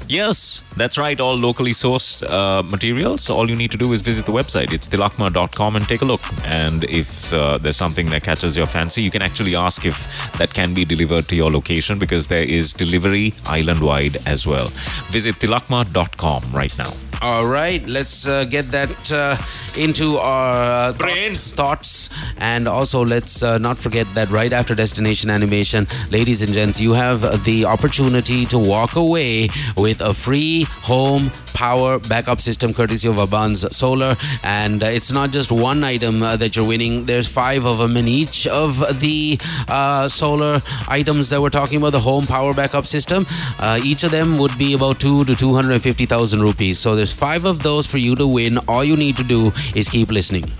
[0.07, 1.19] Yes, that's right.
[1.19, 3.31] All locally sourced uh, materials.
[3.31, 4.71] All you need to do is visit the website.
[4.71, 6.21] It's tilakma.com and take a look.
[6.43, 10.53] And if uh, there's something that catches your fancy, you can actually ask if that
[10.53, 14.67] can be delivered to your location because there is delivery island wide as well.
[15.09, 16.93] Visit tilakma.com right now.
[17.21, 19.37] All right, let's uh, get that uh,
[19.77, 21.51] into our uh, Brains.
[21.53, 26.81] thoughts, and also let's uh, not forget that right after Destination Animation, ladies and gents,
[26.81, 33.07] you have the opportunity to walk away with a free home power backup system courtesy
[33.07, 37.05] of Abans Solar, and uh, it's not just one item uh, that you're winning.
[37.05, 41.91] There's five of them in each of the uh, solar items that we're talking about.
[41.91, 43.25] The home power backup system,
[43.59, 46.79] uh, each of them would be about two to two hundred fifty thousand rupees.
[46.79, 48.57] So there's five of those for you to win.
[48.67, 50.51] All you need to do is keep listening.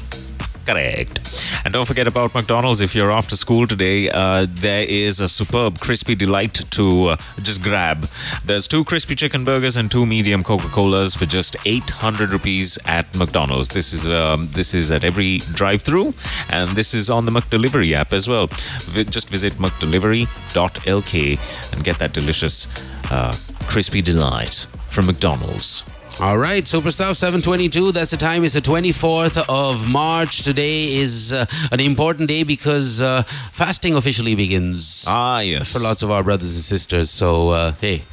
[0.65, 1.19] Correct.
[1.65, 2.81] And don't forget about McDonald's.
[2.81, 7.61] If you're to school today, uh, there is a superb crispy delight to uh, just
[7.61, 8.07] grab.
[8.45, 13.13] There's two crispy chicken burgers and two medium Coca Colas for just 800 rupees at
[13.15, 13.69] McDonald's.
[13.69, 16.13] This is um, this is at every drive-through,
[16.49, 18.47] and this is on the McDelivery app as well.
[18.47, 21.39] Vi- just visit McDelivery.lk
[21.73, 22.67] and get that delicious
[23.11, 23.35] uh,
[23.67, 25.83] crispy delight from McDonald's.
[26.19, 27.91] All right, Super Stuff 722.
[27.91, 28.43] That's the time.
[28.43, 30.43] It's the 24th of March.
[30.43, 35.73] Today is uh, an important day because uh, fasting officially begins Ah, yes.
[35.73, 37.09] for lots of our brothers and sisters.
[37.09, 38.03] So, uh, hey,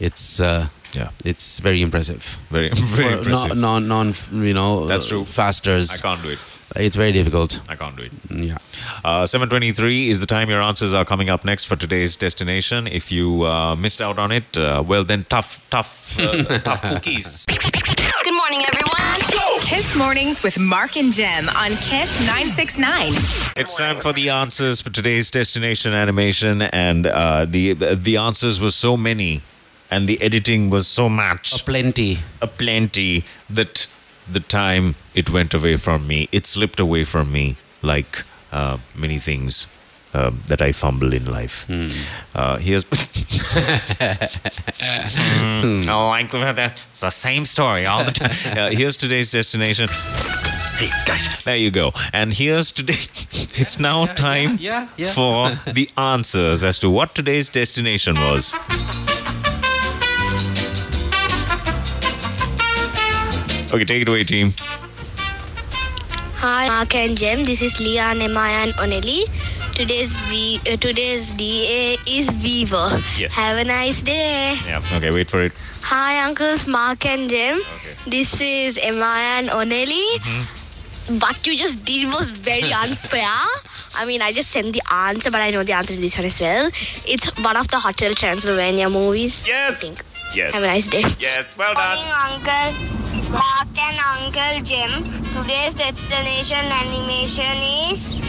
[0.00, 1.10] it's uh, Yeah.
[1.24, 2.38] it's very impressive.
[2.50, 3.56] Very, very For impressive.
[3.58, 5.24] Non, non, non, you know, That's true.
[5.26, 5.90] Fasters.
[5.90, 6.38] I can't do it.
[6.78, 7.60] It's very difficult.
[7.68, 8.12] I can't do it.
[8.30, 8.58] Yeah.
[9.04, 12.86] Uh, 723 is the time your answers are coming up next for today's destination.
[12.86, 17.44] If you uh, missed out on it, uh, well, then tough, tough, uh, tough cookies.
[17.46, 18.94] Good morning, everyone.
[19.60, 23.12] Kiss Mornings with Mark and Jem on Kiss 969.
[23.56, 28.70] It's time for the answers for today's destination animation, and uh, the the answers were
[28.70, 29.42] so many,
[29.90, 32.20] and the editing was so much, a Plenty.
[32.40, 33.86] a plenty that
[34.32, 39.18] the time it went away from me, it slipped away from me like uh, many
[39.18, 39.68] things.
[40.14, 41.68] Uh, that I fumble in life.
[42.34, 42.84] Uh, here's.
[44.80, 45.82] Hmm.
[45.88, 46.22] Oh, I
[46.56, 46.82] that.
[46.88, 48.30] It's the same story all the time.
[48.58, 49.88] Uh, here's today's destination.
[50.78, 51.92] Hey, guys, There you go.
[52.14, 52.94] And here's today.
[53.60, 55.12] It's now time yeah, yeah.
[55.12, 58.54] for the answers as to what today's destination was.
[63.72, 64.52] Okay, take it away, team.
[66.40, 67.44] Hi, Mark and Jem.
[67.44, 69.24] This is Leon, Emma, and Oneli.
[69.74, 72.88] Today's v- uh, today's DA is Vivo.
[73.18, 73.34] Yes.
[73.34, 74.56] Have a nice day.
[74.66, 74.82] Yeah.
[74.94, 75.52] Okay, wait for it.
[75.82, 77.58] Hi, uncles Mark and Jem.
[77.58, 77.94] Okay.
[78.06, 80.06] This is Emma and Oneli.
[81.20, 83.36] What you just did was very unfair.
[83.96, 86.26] I mean, I just sent the answer, but I know the answer to this one
[86.26, 86.70] as well.
[87.06, 89.42] It's one of the Hotel Transylvania movies.
[89.44, 89.80] I Yes.
[89.80, 90.04] think.
[90.34, 90.54] Yes.
[90.54, 91.04] Have a nice day.
[91.18, 91.56] Yes.
[91.56, 91.96] Well done.
[91.96, 95.02] morning, Uncle Mark and Uncle Jim.
[95.32, 97.44] Today's destination animation
[97.90, 98.20] is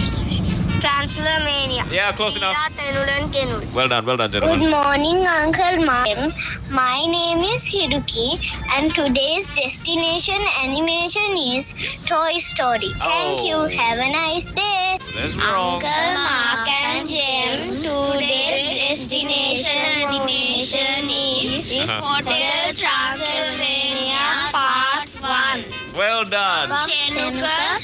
[0.80, 1.84] Transylvania.
[1.92, 2.56] Yeah, close enough.
[2.76, 3.76] Mira, Tenulan Kenul.
[3.76, 6.32] Well done, well done, Good morning, Uncle Martin.
[6.72, 8.40] My name is Hiruki,
[8.78, 11.74] and today's destination animation is
[12.06, 12.92] Toy Story.
[13.00, 13.46] Thank Oh.
[13.46, 13.78] you.
[13.78, 15.00] Have a nice day.
[15.16, 15.84] That's wrong.
[15.84, 22.02] Uncle Mark and Jim, today's destination animation is, is Uh-huh.
[22.24, 25.66] Hotel Transylvania Part 1.
[25.98, 26.70] Well done.
[26.70, 27.84] Chenuka, and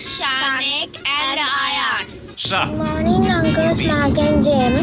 [2.38, 2.65] Sha.
[2.65, 4.74] Morning, Uncles Mark and Jim.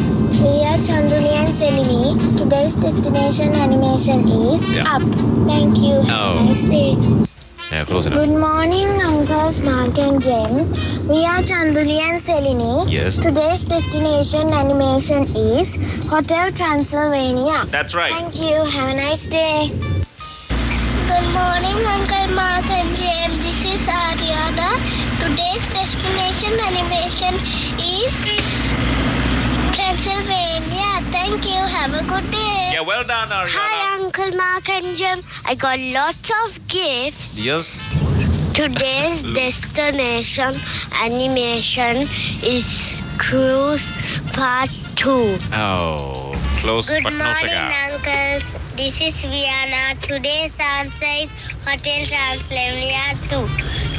[0.43, 2.17] We are Chanduli and Selini.
[2.39, 4.97] Today's destination animation is Yeah.
[4.97, 5.03] Up.
[5.47, 6.01] Thank you.
[6.09, 6.39] Have Oh.
[6.39, 6.97] a nice day.
[7.71, 8.19] Yeah, close enough.
[8.21, 10.69] Good morning, Uncles Mark and Jim.
[11.09, 12.87] We are Chanduli and Selini.
[12.91, 13.19] Yes.
[13.19, 17.67] Today's destination animation is Hotel Transylvania.
[17.71, 18.13] That's right.
[18.15, 18.57] Thank you.
[18.77, 19.71] Have a nice day.
[21.13, 23.41] Good morning, Uncle Mark and Jim.
[23.45, 24.71] This is Ariana.
[25.23, 27.35] Today's destination animation
[27.79, 28.13] is
[29.77, 30.91] Transylvania.
[31.13, 31.61] Thank you.
[31.77, 32.71] Have a good day.
[32.75, 33.49] Yeah, well done, Ariana.
[33.55, 35.23] Hi, Uncle Mark and Jim.
[35.45, 37.39] I got lots of gifts.
[37.39, 37.79] Yes.
[38.53, 40.57] Today's destination
[41.01, 42.09] animation
[42.43, 43.93] is Cruise
[44.33, 45.39] Part 2.
[45.53, 47.93] Oh, close Good but no morning, cigar.
[47.93, 48.57] uncles.
[48.77, 49.95] This is Viana.
[50.01, 51.31] Today's answer is
[51.65, 53.47] Hotel Transylvania 2.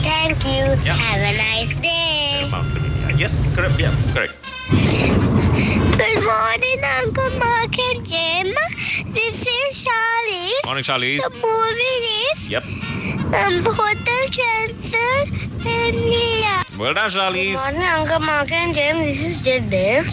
[0.02, 0.76] Thank you.
[0.84, 0.96] Yeah.
[0.98, 2.50] Have a nice day.
[3.18, 3.80] Yes, correct.
[3.80, 4.34] Yeah, correct.
[5.98, 8.54] Good morning, Uncle Mark and Jim.
[9.14, 10.54] This is Charlie.
[10.66, 11.22] Morning, Charlize.
[11.22, 12.64] The movie is Yep.
[12.66, 16.64] um, Hotel Transylvania.
[16.80, 19.00] Well done, Good morning, Uncle Mark and Jim.
[19.00, 20.06] This is Jaddev.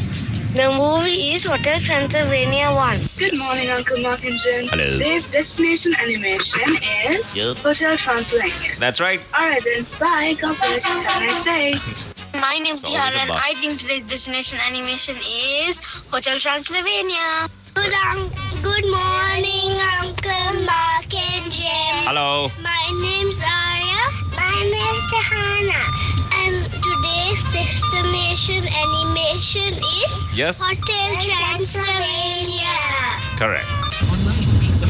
[0.53, 3.01] The movie is Hotel Transylvania 1.
[3.17, 4.67] Good morning, Uncle Mark and Jim.
[4.67, 4.91] Hello.
[4.91, 6.77] Today's destination animation
[7.15, 7.59] is Yep.
[7.59, 8.73] Hotel Transylvania.
[8.79, 9.21] That's right.
[9.39, 9.87] All right then.
[10.01, 10.35] Bye.
[10.41, 10.85] God bless.
[10.85, 11.75] Have a nice day.
[12.41, 13.33] My name's It's always Diana, and.
[13.33, 15.79] I think today's destination animation is
[16.11, 17.47] Hotel Transylvania.
[17.75, 19.71] Good, un- good morning,
[20.03, 21.95] Uncle Mark and Jim.
[22.11, 22.51] Hello.
[22.61, 24.03] My name's Arya.
[24.35, 26.20] My name's Tahana.
[27.61, 30.63] And today's destination animation is Yes.
[30.63, 32.73] Hotel Transylvania.
[33.37, 33.67] Correct.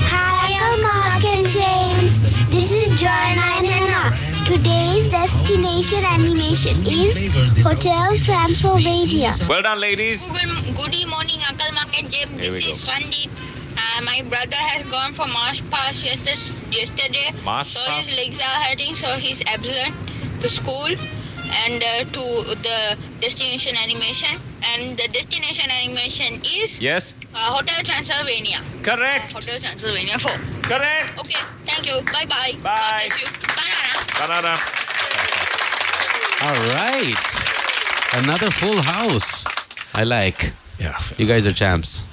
[0.07, 2.21] Hi, Uncle Mark and James.
[2.51, 4.15] This is Joanna and Hannah.
[4.47, 7.19] Today's destination animation is
[7.67, 9.33] Hotel Transylvania.
[9.49, 10.27] Well done, ladies.
[10.27, 12.29] Good, good morning, Uncle Mark and Jim.
[12.39, 12.93] Here This is go.
[12.93, 13.31] Randeep.
[13.77, 17.33] Uh, my brother has gone for march past yesterday, yesterday.
[17.45, 18.09] March so past?
[18.09, 19.95] his legs are hurting, so he's absent
[20.43, 20.91] to school
[21.67, 24.39] and uh, to the destination animation.
[24.75, 27.15] And the destination animation is Yes.
[27.35, 28.59] uh, Hotel Transylvania.
[28.83, 29.33] Correct.
[29.33, 30.31] Hotel Transylvania 4.
[30.63, 31.19] Correct.
[31.19, 31.97] Okay, thank you.
[32.13, 32.53] Bye bye.
[32.63, 32.77] Bye.
[32.77, 33.29] God bless you.
[33.57, 34.53] Banana.
[34.53, 34.55] Banana.
[36.43, 37.27] All right.
[38.15, 39.45] Another full house.
[39.95, 40.53] I like.
[40.79, 40.99] Yeah.
[41.19, 42.05] You guys are champs.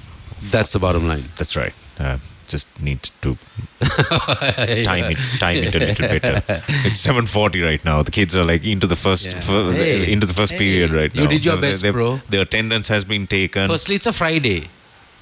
[0.50, 1.22] That's the bottom line.
[1.36, 1.72] That's right.
[1.98, 3.36] Uh, just need to
[4.84, 6.24] time it, time it a little bit.
[6.24, 6.40] Uh,
[6.86, 8.02] It's seven forty right now.
[8.02, 9.40] The kids are like into the first, Yeah.
[9.40, 10.10] fir- Hey.
[10.12, 10.58] into the first Hey.
[10.58, 11.22] period right now.
[11.22, 12.20] You did your The- the- best, the- bro.
[12.30, 13.68] The attendance has been taken.
[13.68, 14.68] Firstly, it's a Friday,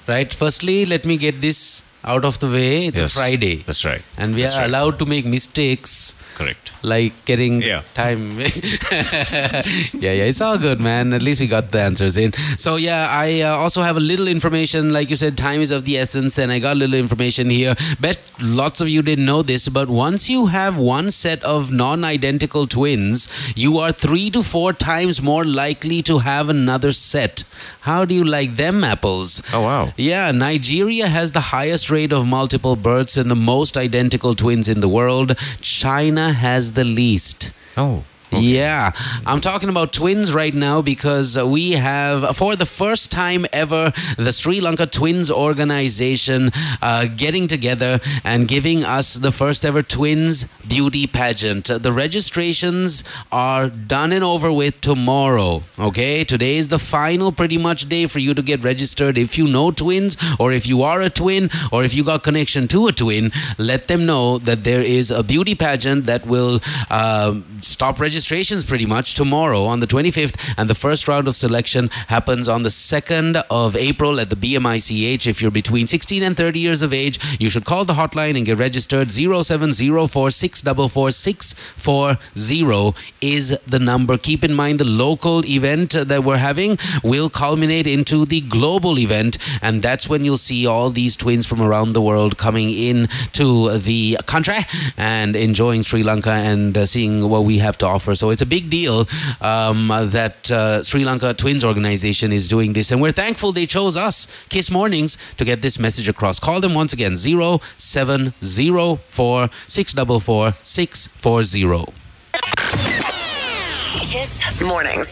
[0.07, 0.33] right?
[0.33, 2.87] Firstly, let me get this out of the way.
[2.87, 3.57] It's Yes, a Friday.
[3.66, 4.03] That's right.
[4.16, 4.66] And we That's are right.
[4.71, 6.73] allowed to make mistakes Correct.
[6.83, 7.83] like getting Yeah.
[7.95, 8.38] time.
[8.40, 11.12] yeah, yeah, it's all good, man.
[11.12, 12.33] At least we got the answers in.
[12.57, 14.92] So, yeah, I uh, also have a little information.
[14.92, 17.75] Like you said, time is of the essence, and I got a little information here.
[18.01, 22.05] Bet lots of you didn't know this, but once you have one set of non
[22.05, 27.45] identical twins, you are three to four times more likely to have another set.
[27.81, 29.42] How do you like them apples?
[29.53, 29.92] Oh wow.
[29.97, 34.80] Yeah, Nigeria has the highest rate of multiple births and the most identical twins in
[34.80, 35.35] the world.
[35.62, 37.52] China has the least.
[37.76, 38.04] Oh.
[38.40, 38.92] Yeah,
[39.25, 44.33] I'm talking about twins right now because we have, for the first time ever, the
[44.33, 46.51] Sri Lanka Twins organization
[46.83, 51.66] uh, getting together and giving us the first ever twins beauty pageant.
[51.66, 55.62] The registrations are done and over with tomorrow.
[55.79, 59.18] Okay, today is the final pretty much day for you to get registered.
[59.18, 62.68] If you know twins, or if you are a twin, or if you got connection
[62.68, 67.35] to a twin, let them know that there is a beauty pageant that will uh,
[67.61, 72.48] stop registrations pretty much tomorrow on the 25th, and the first round of selection happens
[72.48, 75.28] on the 2nd of April at the BMICH.
[75.28, 78.44] If you're between 16 and 30 years of age, you should call the hotline and
[78.44, 79.12] get registered.
[79.12, 84.18] 0704 644 640 is the number.
[84.18, 89.38] Keep in mind the local event that we're having will culminate into the global event,
[89.62, 93.78] and that's when you'll see all these twins from around the world coming in to
[93.78, 98.14] the country and enjoying Sri Lanka and uh, seeing what we have to offer offer.
[98.14, 99.09] So it's a big deal
[99.40, 102.90] um, that uh, Sri Lanka Twins organization is doing this.
[102.90, 106.40] And we're thankful they chose us, Kiss Mornings, to get this message across.
[106.40, 111.92] Call them once again 0704 644 640.
[114.01, 115.09] Kiss Mornings.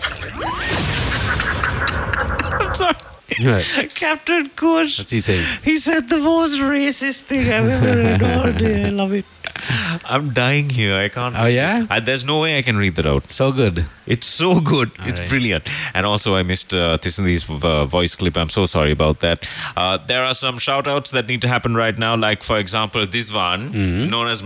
[2.60, 2.94] I'm sorry.
[3.42, 3.64] Right.
[3.94, 4.98] Captain Kush.
[4.98, 5.44] What's he saying?
[5.64, 8.84] He said the most racist thing I've ever heard all day.
[8.84, 9.24] I love it.
[10.04, 10.96] I'm dying here.
[10.98, 11.34] I can't.
[11.38, 11.86] Oh, yeah?
[11.90, 13.30] I, there's no way I can read that out.
[13.30, 13.86] So good.
[14.06, 14.90] It's so good.
[15.00, 15.28] it's right.
[15.28, 15.68] brilliant.
[15.94, 18.36] And also, I missed uh, Tissandi's uh, voice clip.
[18.36, 19.48] I'm so sorry about that.
[19.76, 22.16] Uh, there are some shout outs that need to happen right now.
[22.16, 23.72] Like, for example, this one,
[24.08, 24.42] known as.
[24.42, 24.44] Mm-hmm.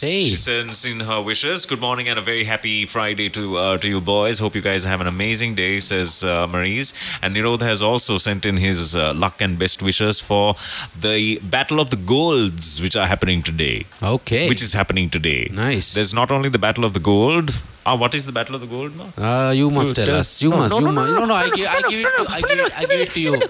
[0.00, 0.28] Hey.
[0.30, 1.66] She sends in her wishes.
[1.66, 4.38] Good morning and a very happy Friday to uh, to you boys.
[4.38, 6.94] Hope you guys have an amazing day, says uh, Maurice.
[7.22, 10.56] And Nirod has also sent in his uh, luck and best wishes for
[10.98, 13.86] the Battle of the Golds, which are happening today.
[14.02, 14.48] Okay.
[14.54, 15.48] Which is happening today.
[15.52, 15.94] Nice.
[15.94, 17.60] There's not only the Battle of the Gold.
[17.84, 19.18] Ah, what is the Battle of the Gold, Mark?
[19.18, 20.40] Uh, you must tell tell- us.
[20.42, 20.70] You No, must.
[20.74, 22.02] no, you no, no, No, no, I no, give, no, no, it.
[22.18, 22.78] no, to- I give it.
[22.78, 23.42] I give it to you.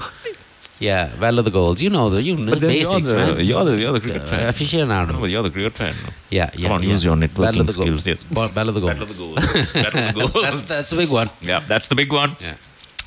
[0.80, 1.82] Yeah, Battle of the Goals.
[1.82, 3.44] You know the you know But then basics, you're the, man.
[3.50, 4.48] You're the, you're the cricket Uh, fan.
[4.52, 5.12] aficionado.
[5.12, 5.94] No, but you're the cricket fan.
[6.04, 6.08] no?
[6.30, 6.68] Yeah, yeah.
[6.68, 6.88] Come on, yeah.
[6.94, 7.88] use your networking Battle of the skills.
[7.90, 8.06] Goals.
[8.06, 8.24] Yes.
[8.24, 8.92] Battle of the Goals.
[8.94, 9.72] Battle of the Goals.
[9.72, 10.42] Battle of the Goals.
[10.46, 11.30] that's that's the big one.
[11.42, 12.32] Yeah, that's the big one.
[12.40, 12.54] Yeah.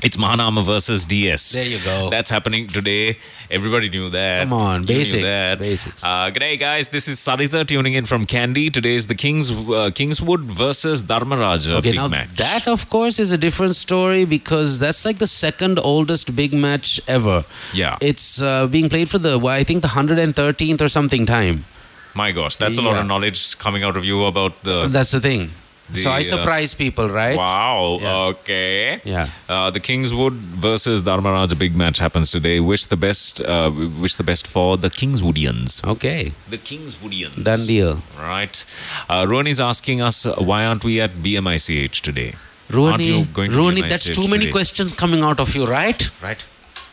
[0.03, 1.53] It's Mahanama versus DS.
[1.53, 2.09] There you go.
[2.11, 3.17] That's happening today.
[3.49, 4.41] Everybody knew that.
[4.43, 5.57] Come on, You basics, that.
[5.57, 6.03] basics.
[6.03, 6.89] Uh, g'day, guys.
[6.89, 8.71] This is Sarita tuning in from Kandy.
[8.71, 12.29] Today is the Kings uh, Kingswood versus Dharmaraja Okay, big now match.
[12.35, 17.01] that of course is a different story because that's like the second oldest big match
[17.07, 17.43] ever.
[17.73, 17.97] Yeah.
[17.99, 21.65] It's uh, being played for the I think the 113th or something time.
[22.13, 24.87] My gosh, that's a lot of knowledge coming out of you about the.
[24.87, 25.49] That's the thing.
[25.93, 27.37] So I The, uh, surprise people, right?
[27.37, 27.99] Wow.
[28.01, 28.15] Yeah.
[28.33, 29.01] Okay.
[29.03, 29.27] Yeah.
[29.47, 32.59] Uh, the Kingswood versus Dharmaraj big match happens today.
[32.59, 33.41] Wish the best.
[33.41, 35.81] Uh, wish the best for the Kingswoodians.
[35.85, 36.31] Okay.
[36.49, 37.35] The Kingswoodians.
[37.43, 38.01] Done deal.
[38.19, 38.65] Right.
[39.09, 42.33] Uh, Rowan is asking us uh, why aren't we at BMICH today?
[42.69, 44.51] Rooney, going to that's too many today?
[44.51, 46.09] questions coming out of you, right?
[46.21, 46.45] Right.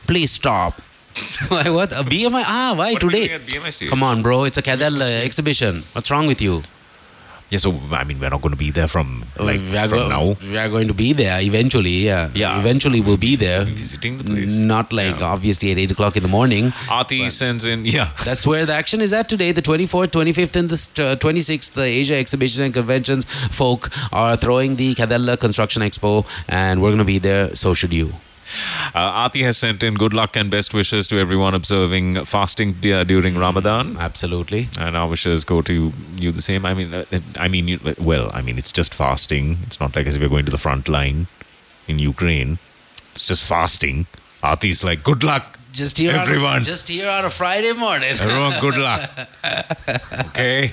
[0.07, 0.81] Please stop.
[1.49, 1.93] why what?
[1.93, 2.45] A BMI?
[2.47, 3.29] Ah, why What today?
[3.29, 3.89] doing at BMICH?
[3.89, 4.45] Come on, bro.
[4.45, 5.83] It's a Cadell uh, exhibition.
[5.93, 6.63] What's wrong with you?
[7.55, 7.63] Yeah.
[7.65, 10.09] So I mean, we're not going to be there from like we are from go-
[10.17, 10.25] now.
[10.51, 11.97] We are going to be there eventually.
[12.11, 12.31] Yeah.
[12.43, 12.59] Yeah.
[12.61, 13.65] Eventually, we'll be there.
[13.65, 14.57] Visiting the place.
[14.75, 16.71] Not like obviously at eight o'clock in the morning.
[16.99, 17.85] Aati sends in.
[17.85, 18.11] Yeah.
[18.25, 19.53] That's where the action is at today.
[19.53, 23.25] The 24th, 25th, and the uh, 26th, the Asia Exhibition and Conventions
[23.61, 27.55] folk are throwing the Kedella Construction Expo, and we're going to be there.
[27.65, 28.13] So should you.
[28.95, 33.05] Uh, Aati has sent in good luck and best wishes to everyone observing fasting uh,
[33.05, 33.97] during Ramadan.
[33.99, 34.69] Absolutely.
[34.79, 36.65] And our wishes go to you the same.
[36.65, 37.05] I mean, uh,
[37.39, 39.59] I mean, you, well, I mean, it's just fasting.
[39.67, 41.27] It's not like as if we're going to the front line
[41.89, 42.59] in Ukraine.
[43.15, 44.07] It's just fasting.
[44.43, 46.53] Aati's like, good luck, Just here, everyone.
[46.53, 48.11] On a, just here on a Friday morning.
[48.21, 49.11] everyone, good luck.
[50.29, 50.69] okay,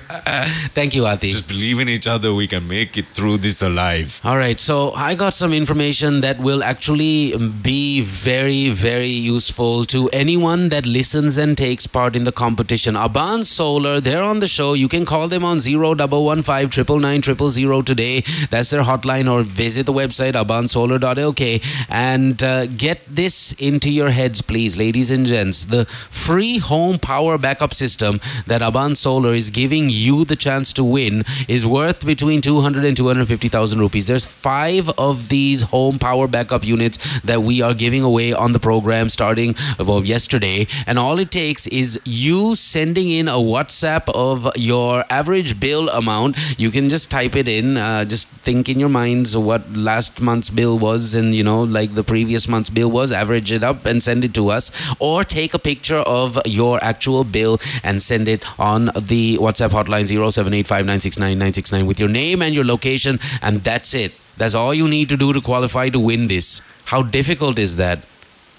[0.76, 1.32] Thank you, Ati.
[1.32, 2.36] just believe in each other.
[2.36, 4.22] We can make it through this alive.
[4.24, 10.08] All right, so I got some information that will actually be very, very useful to
[10.10, 12.96] anyone that listens and takes part in the competition.
[12.96, 14.74] Abans Solar, they're on the show.
[14.74, 18.24] You can call them on 0115 000 today.
[18.52, 24.44] That's their hotline, or visit the website abansolar.lk and uh, get this into your heads,
[24.44, 25.66] please, ladies and gents.
[25.66, 30.84] The free home power backup system that Abans Solar is giving you the chance to
[30.84, 34.08] win is worth between 200 and 250,000 rupees.
[34.08, 38.60] There's five of these home power backup units that we are giving away on the
[38.60, 44.50] program starting well yesterday, and all it takes is you sending in a WhatsApp of
[44.58, 46.38] your average bill amount.
[46.60, 50.50] You can just type it in, uh, just think in your minds what last month's
[50.50, 53.12] bill was, and you know like the previous month's bill was.
[53.12, 57.24] Average it up and send it to us, or take a picture of your actual
[57.24, 63.20] bill and send it on the WhatsApp hotline 0785969969 with your name and your location,
[63.42, 64.14] and that's it.
[64.38, 66.62] That's all you need to do to qualify to win this.
[66.86, 68.00] How difficult is that?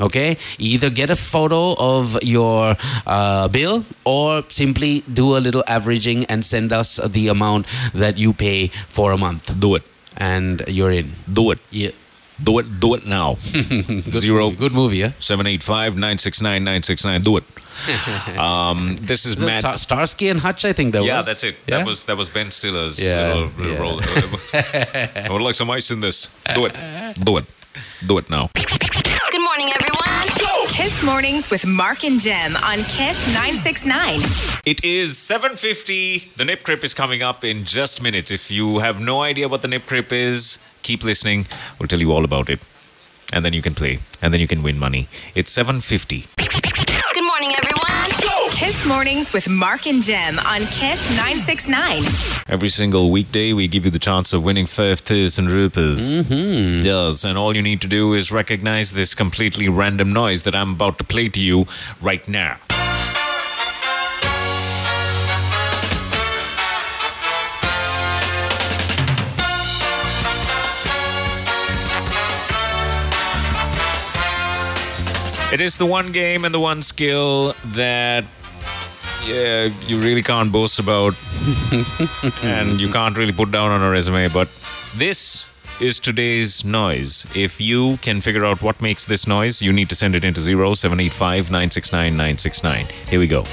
[0.00, 2.74] Okay, either get a photo of your
[3.06, 8.32] uh, bill or simply do a little averaging and send us the amount that you
[8.32, 9.82] pay for a month, Do it.
[10.16, 11.12] and you're in.
[11.32, 11.61] Do it.
[11.70, 11.90] Yeah,
[12.42, 12.80] Do it.
[12.80, 13.34] Do it now.
[13.42, 15.12] Zero good movie, yeah.
[15.18, 17.22] seven eight five nine six nine nine six nine.
[17.22, 17.44] Do it.
[18.38, 19.62] um, this is Is Matt.
[19.62, 21.08] Sta- Starsky and Hutch, I think that was.
[21.08, 21.26] yeah, was.
[21.26, 21.56] that's it.
[21.66, 21.78] Yeah?
[21.78, 23.80] That was that was Ben Stiller's Yeah, little, little yeah.
[23.80, 24.00] role.
[25.26, 26.30] I would like some ice in this.
[26.54, 26.74] Do it.
[27.24, 27.44] Do it.
[28.06, 28.50] Do it now.
[28.54, 29.98] Good morning, everyone.
[30.68, 34.20] Kiss Mornings with Mark and Gem on Kiss 969.
[34.64, 36.34] It is 7.50.
[36.34, 38.30] The Nip Crip is coming up in just minutes.
[38.30, 41.46] If you have no idea what the Nip Crip is, keep listening.
[41.78, 42.60] We'll tell you all about it.
[43.33, 44.00] And then you can play.
[44.20, 45.08] And then you can win money.
[45.35, 46.26] It's 7.50.
[47.14, 47.92] Good morning, everyone.
[48.50, 52.02] Kiss Mornings with Mark and Gem on Kiss 969.
[52.48, 56.14] Every single weekday, we give you the chance of winning 5,000 rupees.
[56.14, 56.85] Mm-hmm.
[56.87, 60.74] Yes, and all you need to do is recognize this completely random noise that I'm
[60.74, 61.66] about to play to you
[62.00, 62.58] right now.
[75.53, 78.25] It is the one game and the one skill that
[79.27, 81.15] yeah, you really can't boast about
[82.42, 84.48] and you can't really put down on a resume, but
[84.96, 85.46] this
[85.79, 87.27] is today's noise.
[87.35, 90.40] If you can figure out what makes this noise, you need to send it into
[90.40, 92.87] 0785 969 969.
[93.11, 93.44] Here we go.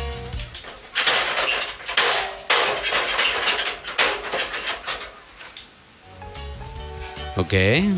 [7.38, 7.94] Okay.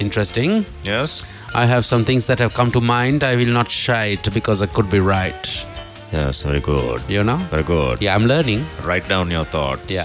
[0.00, 0.66] Interesting.
[0.84, 1.24] Yes?
[1.54, 3.24] I have some things that have come to mind.
[3.24, 5.66] I will not shy it because I could be right.
[6.12, 7.02] Yes, very good.
[7.08, 7.36] You know?
[7.50, 8.00] Very good.
[8.00, 8.66] Yeah, I'm learning.
[8.84, 9.92] Write down your thoughts.
[9.92, 10.04] Yeah.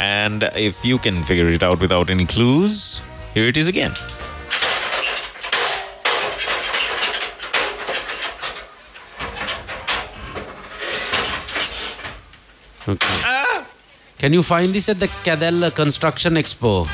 [0.00, 3.00] And if you can figure it out without any clues,
[3.34, 3.94] here it is again.
[12.88, 13.64] Okay.
[14.18, 16.88] Can you find this at the Cadell Construction Expo?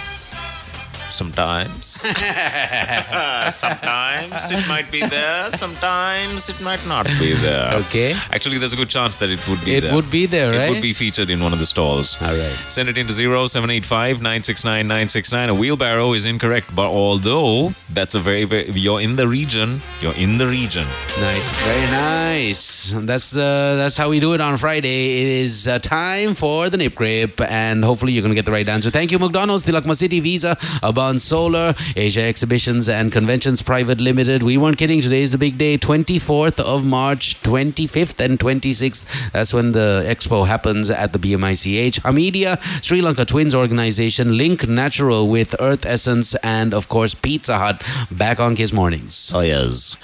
[1.12, 1.86] Sometimes.
[3.54, 7.74] sometimes it might be there, sometimes it might not be there.
[7.74, 8.14] Okay.
[8.30, 9.92] Actually, there's a good chance that it would be It there.
[9.92, 10.68] It would be there, right?
[10.68, 12.16] It would be featured in one of the stalls.
[12.22, 12.56] All right.
[12.70, 15.48] Send it into 0785 969 969.
[15.50, 20.14] A wheelbarrow is incorrect, but although that's a very, very, you're in the region, you're
[20.14, 20.86] in the region.
[21.20, 22.92] Nice, very nice.
[22.96, 25.22] That's uh, that's how we do it on Friday.
[25.22, 28.68] It is uh, time for the nip grip, and hopefully you're gonna get the right
[28.68, 28.90] answer.
[28.90, 30.56] Thank you, McDonald's, the Tilakma City, Visa,
[31.02, 34.44] Abans Solar, Asia Exhibitions and Conventions Private Limited.
[34.44, 35.00] We weren't kidding.
[35.00, 39.32] Today is the big day, 24th of March, 25th and 26th.
[39.32, 42.02] That's when the expo happens at the BMICH.
[42.02, 47.82] Hameedia, Sri Lanka Twins Organization, Link Natural with Earth Essence, and of course Pizza Hut.
[48.12, 49.32] Back on Kiss Mornings.
[49.34, 49.96] Oh, yes.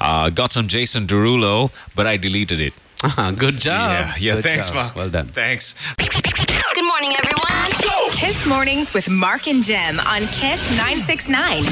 [0.00, 2.74] Uh, got some Jason Derulo, but I deleted it.
[3.38, 3.90] Good job.
[3.90, 4.34] Yeah, yeah.
[4.36, 4.76] Good thanks, job.
[4.76, 4.94] Mark.
[4.94, 5.28] Well done.
[5.28, 5.74] Thanks.
[6.72, 8.10] Good morning, everyone.
[8.12, 11.62] Kiss Mornings with Mark and Gem on Kiss 969.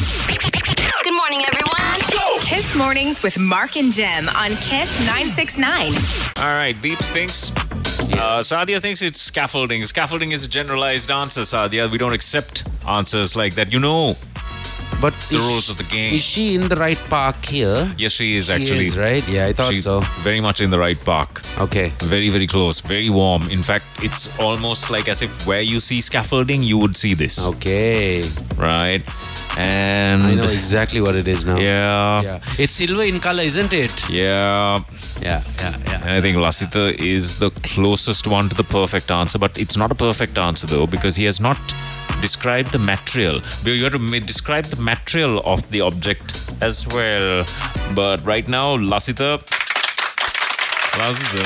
[1.02, 2.40] Good morning, everyone.
[2.40, 5.92] Kiss Mornings with Mark and Gem on Kiss 969.
[6.36, 7.50] All right, Deeps thinks.
[8.12, 9.84] Uh, Sadia thinks it's scaffolding.
[9.84, 11.90] Scaffolding is a generalized answer, Sadia.
[11.90, 13.72] We don't accept answers like that.
[13.72, 14.16] You know
[15.02, 16.14] But the is, rules of the game.
[16.14, 17.92] is she in the right park here?
[17.98, 18.86] yes, she is She actually.
[18.86, 19.26] is, right?
[19.28, 20.00] Yeah, I thought She's so.
[20.22, 21.42] very much in the right park.
[21.58, 21.88] Okay.
[21.98, 22.80] Very, very close.
[22.80, 23.50] Very warm.
[23.50, 27.44] In fact, it's almost like as if where you see scaffolding, you would see this.
[27.54, 28.22] Okay.
[28.56, 29.02] Right?
[29.58, 30.22] And.
[30.22, 31.58] I know exactly what it is now.
[31.58, 32.22] Yeah.
[32.22, 32.40] Yeah.
[32.58, 34.08] It's silver in color, isn't it?
[34.08, 34.82] Yeah.
[35.20, 36.00] Yeah, yeah, yeah.
[36.02, 39.90] And I think Lasita is the closest one to the perfect answer, but it's not
[39.92, 41.58] a perfect answer though because he has not
[42.22, 43.42] described the material.
[43.64, 47.44] You have to describe the material of the object as well.
[47.94, 49.42] But right now, Lasita,
[50.98, 51.44] Lasita,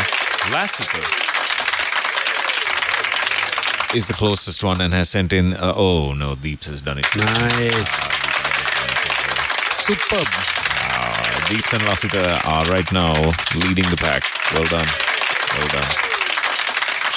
[0.53, 1.03] Lasita
[3.97, 5.55] is the closest one and has sent in.
[5.55, 7.07] Uh, oh no, Deeps has done it.
[7.17, 7.91] Nice.
[9.87, 10.29] Superb.
[10.29, 13.15] Uh, Deeps and Lasita are right now
[13.57, 14.23] leading the pack.
[14.53, 14.89] Well done.
[15.59, 16.06] Well done.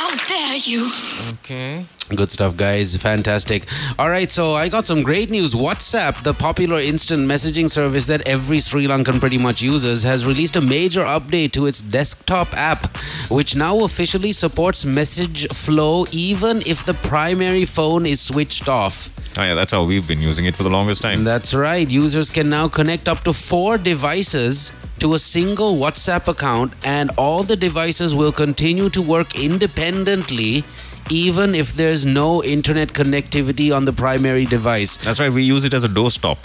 [0.10, 0.92] How dare you?
[1.34, 1.86] Okay.
[2.16, 2.98] Good stuff, guys.
[2.98, 3.68] Fantastic.
[4.00, 5.54] All right, so I got some great news.
[5.54, 10.56] WhatsApp, the popular instant messaging service that every Sri Lankan pretty much uses, has released
[10.56, 12.88] a major update to its desktop app,
[13.30, 19.12] which now officially supports message flow even if the primary phone is switched off.
[19.38, 21.24] Oh yeah, that's how we've been using it for the longest time.
[21.24, 21.88] That's right.
[21.88, 27.44] Users can now connect up to four devices to a single WhatsApp account, and all
[27.44, 30.64] the devices will continue to work independently.
[31.10, 34.98] Even if there's no internet connectivity on the primary device.
[34.98, 35.34] That's right.
[35.34, 36.38] We use it as a doorstop.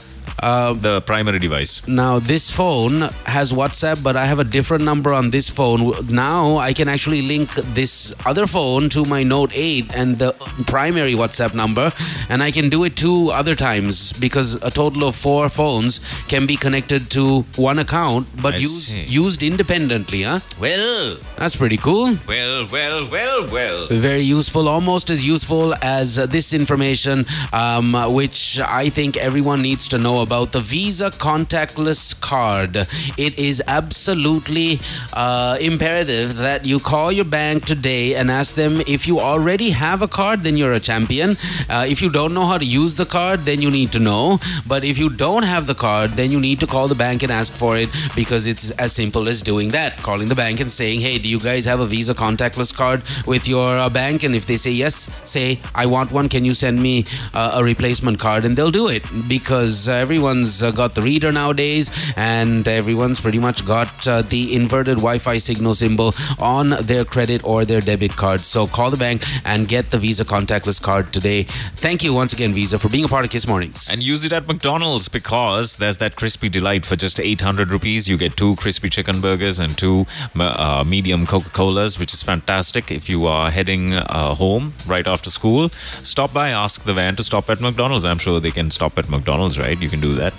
[0.43, 1.81] Uh, the primary device.
[1.89, 5.93] Now, this phone has WhatsApp, but I have a different number on this phone.
[6.11, 10.33] Now, I can actually link this other phone to my Note 8 and the
[10.67, 11.93] primary WhatsApp number,
[12.29, 16.47] and I can do it two other times because a total of four phones can
[16.47, 20.23] be connected to one account, but I use, used independently.
[20.25, 20.41] Huh?
[20.61, 22.19] Well, That's pretty cool.
[22.29, 23.87] well, well, well, well.
[23.89, 29.97] Very useful, almost as useful as this information, um, which I think everyone needs to
[29.99, 32.77] know about the Visa contactless card.
[33.17, 34.81] It is absolutely
[35.13, 40.03] uh, imperative that you call your bank today and ask them if you already have
[40.03, 41.37] a card, then you're a champion.
[41.69, 44.39] Uh, if you don't know how to use the card, then you need to know.
[44.67, 47.33] But if you don't have the card, then you need to call the bank and
[47.33, 49.97] ask for it because it's as simple as doing that.
[49.99, 53.49] Calling the bank and saying, hey, do you guys have a Visa contactless card with
[53.49, 54.23] your uh, bank?
[54.23, 56.29] And if they say yes, say, I want one.
[56.29, 58.45] Can you send me uh, a replacement card?
[58.45, 63.39] And they'll do it because uh, everyone's uh, got the reader nowadays and everyone's pretty
[63.39, 68.15] much got uh, the inverted Wi Fi signal symbol on their credit or their debit
[68.15, 68.41] card.
[68.45, 71.45] So call the bank and get the Visa contactless card today.
[71.87, 73.89] Thank you once again, Visa, for being a part of Kiss Mornings.
[73.91, 78.07] And use it at McDonald's because there's that crispy delight for just 800 rupees.
[78.07, 80.05] You get two crispy chicken burgers and two
[80.39, 82.91] uh, medium Coca Colas, which is fantastic.
[82.91, 85.71] If you are heading uh, home right after school,
[86.03, 88.05] stop by, ask the van to stop at McDonald's.
[88.05, 89.81] I'm sure they can stop at McDonald's, right?
[89.81, 90.35] You can do that.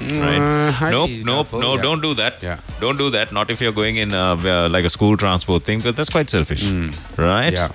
[0.00, 0.38] Right?
[0.38, 1.82] Uh, nope, nope, no, yeah.
[1.82, 2.42] don't do that.
[2.42, 2.60] Yeah.
[2.80, 3.32] Don't do that.
[3.32, 6.28] Not if you're going in uh, uh, like a school transport thing, because that's quite
[6.28, 6.64] selfish.
[7.16, 7.50] Right?
[7.50, 7.54] Hmm.
[7.54, 7.70] Yeah.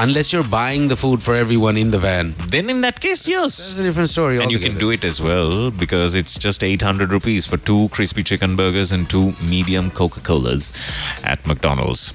[0.00, 2.36] Unless you're buying the food for everyone in the van.
[2.46, 3.56] Then in that case, yes.
[3.56, 4.40] That's a different story.
[4.40, 8.22] And you can do it as well because it's just 800 rupees for two crispy
[8.22, 10.72] chicken burgers and two medium Coca Colas
[11.24, 12.12] at McDonald's.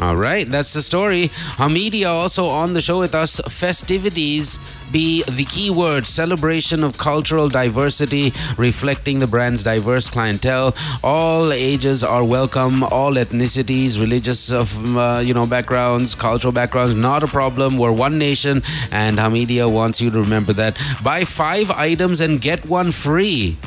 [0.00, 1.28] All right, that's the story.
[1.56, 3.40] Hameedia also on the show with us.
[3.48, 4.58] Festivities
[4.90, 6.04] be the key word.
[6.04, 10.74] Celebration of cultural diversity, reflecting the brand's diverse clientele.
[11.04, 12.82] All ages are welcome.
[12.82, 17.78] All ethnicities, religious, of uh, you know, backgrounds, cultural backgrounds, not a problem.
[17.78, 20.76] We're one nation, and Hameedia wants you to remember that.
[21.04, 23.58] Buy five items and get one free.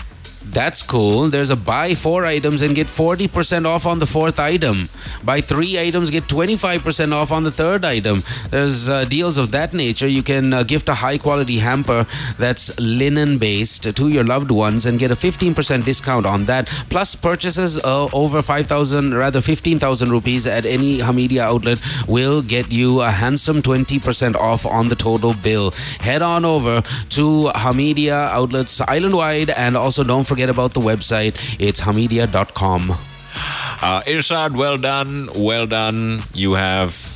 [0.52, 1.30] That's cool.
[1.30, 4.90] There's a buy four items and get 40% off on the fourth item.
[5.24, 8.24] Buy three items, get 25% off on the third item.
[8.50, 10.08] There's uh, deals of that nature.
[10.08, 12.06] You can uh, gift a high quality hamper
[12.40, 16.68] that's linen based to your loved ones and get a 15% discount on that.
[16.90, 23.02] Plus, purchases uh, over 5,000, rather 15,000 rupees at any Hameedia outlet will get you
[23.02, 25.72] a handsome 20% off on the total bill.
[26.00, 31.36] Head on over to Hameedia outlets island wide and also don't forget about the website.
[31.60, 32.92] It's hameedia.com.
[32.92, 35.30] Uh, Irshad, well done.
[35.36, 36.24] Well done.
[36.34, 37.14] You have.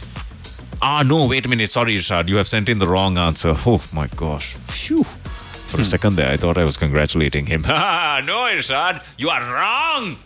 [0.81, 1.69] Ah, no, wait a minute.
[1.71, 2.27] Sorry, Irshad.
[2.27, 3.53] You have sent in the wrong answer.
[3.65, 4.55] Oh, my gosh.
[4.67, 5.03] Phew.
[5.03, 7.61] For a second there, I thought I was congratulating him.
[7.67, 9.03] No, Irshad.
[9.17, 10.17] You are wrong.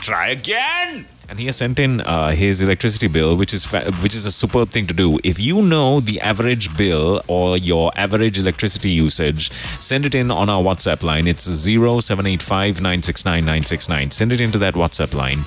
[0.00, 1.06] Try again.
[1.30, 4.32] And he has sent in uh, his electricity bill, which is fa- which is a
[4.32, 5.20] superb thing to do.
[5.22, 10.48] If you know the average bill or your average electricity usage, send it in on
[10.48, 11.28] our WhatsApp line.
[11.28, 14.10] It's 0785 969 969.
[14.10, 15.44] Send it into that WhatsApp line.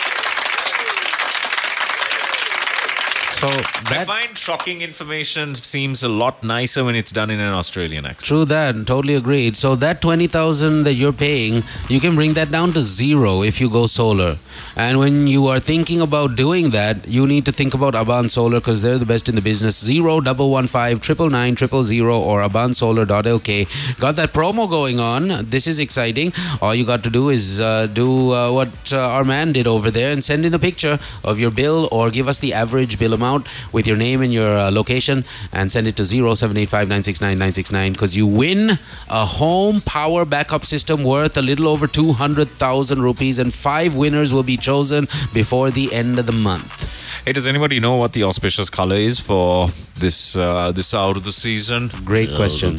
[3.40, 7.52] So I that find shocking information seems a lot nicer when it's done in an
[7.52, 8.26] Australian accent.
[8.26, 9.56] True that, totally agreed.
[9.56, 13.60] So that twenty thousand that you're paying, you can bring that down to zero if
[13.60, 14.38] you go solar.
[14.76, 18.60] And when you are thinking about doing that, you need to think about Abans Solar
[18.60, 19.84] because they're the best in the business.
[19.84, 23.98] Zero double one five triple nine triple zero or abansolar.lk.
[24.00, 25.50] Got that promo going on.
[25.50, 26.32] This is exciting.
[26.62, 29.90] All you got to do is uh, do uh, what uh, our man did over
[29.90, 33.12] there and send in a picture of your bill or give us the average bill
[33.12, 33.23] amount
[33.72, 38.78] with your name and your uh, location and send it to 0785969969 because you win
[39.08, 44.42] a home power backup system worth a little over 200,000 rupees and five winners will
[44.42, 46.90] be chosen before the end of the month.
[47.24, 51.24] Hey, does anybody know what the auspicious color is for this uh, this hour of
[51.24, 51.90] the season?
[52.04, 52.76] Great question.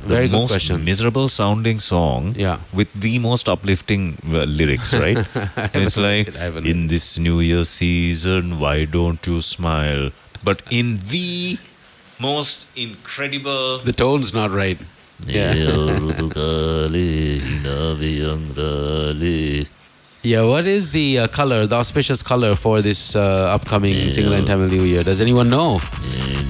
[0.00, 0.84] Very Very good most question.
[0.84, 2.34] miserable sounding song.
[2.36, 2.58] Yeah.
[2.72, 5.18] With the most uplifting uh, lyrics, right?
[5.74, 10.10] It's like, I haven't in this New Year season, why don't you smile?
[10.42, 11.58] But in the
[12.18, 13.78] most incredible.
[13.78, 14.78] The tone's not right.
[15.24, 15.54] Yeah.
[20.22, 24.46] Yeah, what is the uh, color, the auspicious color for this uh, upcoming Sinhala and
[24.46, 25.04] Tamil New Year?
[25.04, 25.78] Does anyone know?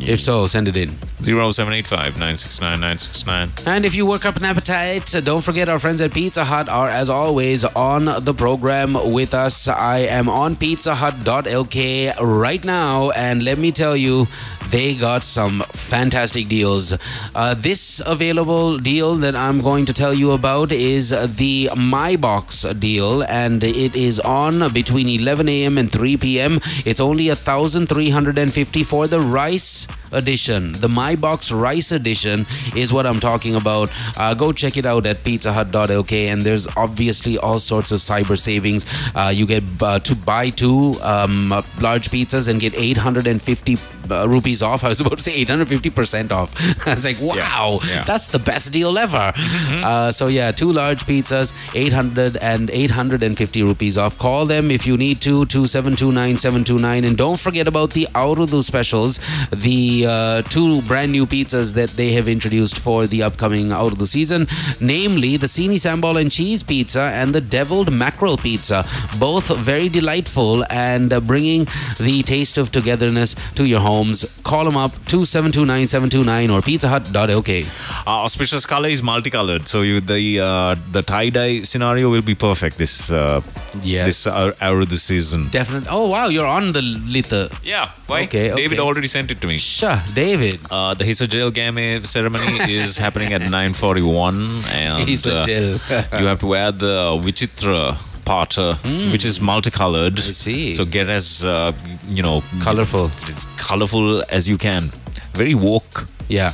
[0.00, 0.96] If so, send it in.
[1.20, 3.50] 0785 969 969.
[3.66, 6.68] And if you work up an appetite, uh, don't forget our friends at Pizza Hut
[6.70, 9.68] are, as always, on the program with us.
[9.68, 14.28] I am on pizzahut.lk right now, and let me tell you,
[14.70, 16.94] they got some fantastic deals.
[17.34, 22.62] Uh, this available deal that I'm going to tell you about is the My Box
[22.78, 25.78] deal, and it is on between 11 a.m.
[25.78, 26.60] and 3 p.m.
[26.84, 30.72] It's only 1,350 for the rice edition.
[30.72, 33.90] The My Box Rice Edition is what I'm talking about.
[34.16, 38.86] Uh, go check it out at pizzahut.lk, and there's obviously all sorts of cyber savings.
[39.14, 41.48] Uh, you get uh, to buy two um,
[41.80, 43.76] large pizzas and get 850
[44.11, 44.84] uh, rupees off.
[44.84, 46.54] I was about to say 850% off.
[46.86, 48.04] I was like, wow, yeah.
[48.04, 49.32] that's the best deal ever.
[49.36, 54.18] Uh, so, yeah, two large pizzas, 800 and 850 rupees off.
[54.18, 57.07] Call them if you need to, 2729729.
[57.07, 59.18] And don't forget about the Aurudu specials,
[59.50, 63.99] the uh, two brand new pizzas that they have introduced for the upcoming out of
[63.99, 64.47] the season,
[64.80, 68.84] namely the Sini Sambal and Cheese Pizza and the Deviled Mackerel Pizza.
[69.18, 71.66] Both very delightful and uh, bringing
[71.99, 74.24] the taste of togetherness to your homes.
[74.42, 78.07] Call them up 2729729 or pizzahut.lk.
[78.07, 82.34] Our auspicious color is multicolored, so you the uh, the tie dye scenario will be
[82.34, 83.40] perfect this uh,
[83.82, 84.07] Yes.
[84.07, 85.49] this uh, hour of the season.
[85.51, 85.88] Definitely.
[85.90, 87.49] Oh, wow, you're on the little.
[87.62, 88.22] Yeah, why?
[88.24, 88.86] Okay, David okay.
[88.86, 89.59] already sent it to me.
[89.87, 90.59] Sure, David.
[90.70, 96.20] Uh, the Hisa Jail Game ceremony is happening at 9:41, and Hisa uh, Jail.
[96.20, 98.74] you have to wear the Vichitra part, uh,
[99.12, 100.18] which is multicolored.
[100.18, 100.72] I see.
[100.72, 101.72] So get as uh,
[102.09, 103.11] you know Colorful.
[103.28, 104.91] as colorful as you can.
[105.34, 106.53] Very woke Yeah,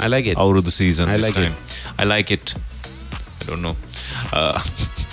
[0.00, 0.36] I like it.
[0.38, 1.48] out of the season I this like it.
[1.50, 1.54] time.
[1.98, 2.54] I like it.
[3.42, 3.76] I don't know.
[4.32, 4.60] Uh,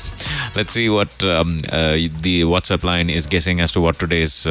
[0.56, 4.48] let's see what um, uh, the WhatsApp line is guessing as to what today's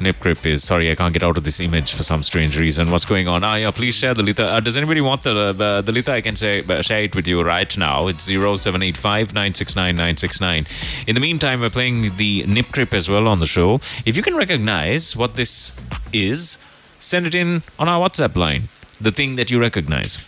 [0.00, 0.64] nip grip is.
[0.64, 2.90] Sorry, I can't get out of this image for some strange reason.
[2.90, 3.44] What's going on?
[3.44, 4.46] Ah, yeah, please share the Lita.
[4.46, 6.12] Uh, does anybody want the uh, the Lita?
[6.12, 8.06] I can say uh, share it with you right now.
[8.08, 10.66] It's 0785 969 969.
[11.06, 13.74] In the meantime, we're playing the nip grip as well on the show.
[14.06, 15.74] If you can recognize what this
[16.12, 16.58] is,
[17.00, 18.68] send it in on our WhatsApp line.
[19.00, 20.18] The thing that you recognize.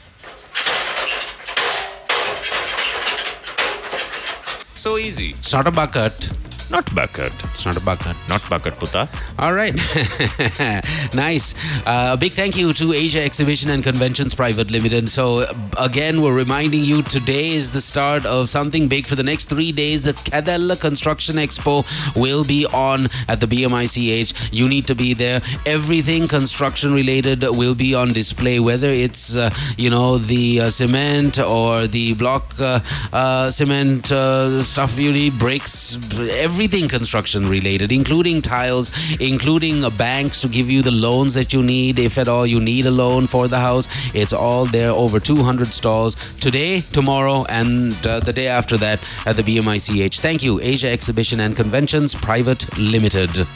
[4.74, 5.30] So easy.
[5.38, 6.30] It's not a bucket.
[6.68, 7.32] Not bucket.
[7.52, 8.16] It's not a bucket.
[8.28, 9.08] Not bucket, puta.
[9.38, 9.74] All right.
[11.14, 11.54] nice.
[11.86, 15.08] Uh, a big thank you to Asia Exhibition and Conventions Private Limited.
[15.08, 15.46] So,
[15.78, 19.70] again, we're reminding you today is the start of something big for the next three
[19.70, 20.02] days.
[20.02, 21.86] The Kedella Construction Expo
[22.16, 24.48] will be on at the BMICH.
[24.52, 25.42] You need to be there.
[25.66, 31.38] Everything construction related will be on display, whether it's, uh, you know, the uh, cement
[31.38, 32.80] or the block uh,
[33.12, 36.55] uh, cement uh, stuff you need, bricks, everything
[36.88, 38.90] construction related, including tiles,
[39.20, 42.86] including banks to give you the loans that you need, if at all you need
[42.86, 43.88] a loan for the house.
[44.14, 49.36] It's all there, over 200 stalls today, tomorrow, and uh, the day after that at
[49.36, 50.20] the BMICH.
[50.20, 53.46] Thank you, Asia Exhibition and Conventions Private Limited.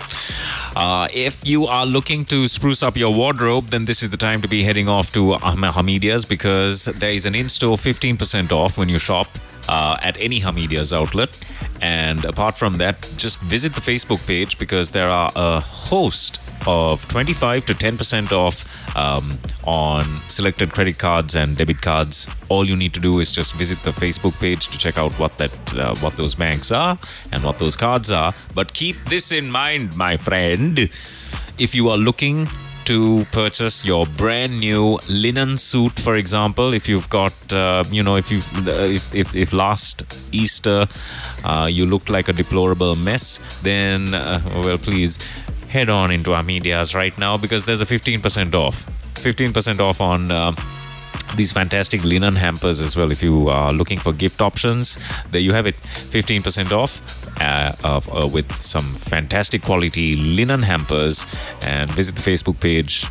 [0.77, 4.43] Uh, if you are looking to spruce up your wardrobe, then this is the time
[4.43, 8.89] to be heading off to Ahmed Hameedia's because there is an in-store 15% off when
[8.91, 9.29] you shop
[9.71, 11.39] uh, at any Hameedia's outlet.
[11.81, 17.07] And apart from that, just visit the Facebook page because there are a host of
[17.09, 18.67] 25 to 10% off
[18.97, 22.29] um, on selected credit cards and debit cards.
[22.49, 25.39] All you need to do is just visit the Facebook page to check out what
[25.39, 26.99] that uh, what those banks are
[27.33, 28.35] and what those cards are.
[28.55, 30.91] But keep this in mind, my friend.
[31.59, 32.49] If you are looking
[32.91, 38.17] to purchase your brand new linen suit, for example, if you've got, uh, you know,
[38.17, 40.89] if you, uh, if, if if last Easter
[41.45, 45.21] uh, you looked like a deplorable mess, then uh, well, please
[45.69, 48.85] head on into our medias right now because there's a 15% off.
[49.15, 50.33] 15% off on.
[50.33, 50.53] Uh,
[51.37, 53.13] these fantastic linen hampers as well.
[53.13, 54.99] If you are looking for gift options,
[55.31, 57.01] there you have it 15% off
[57.41, 61.27] uh, uh, with some fantastic quality linen hampers.
[61.63, 63.07] And visit the Facebook page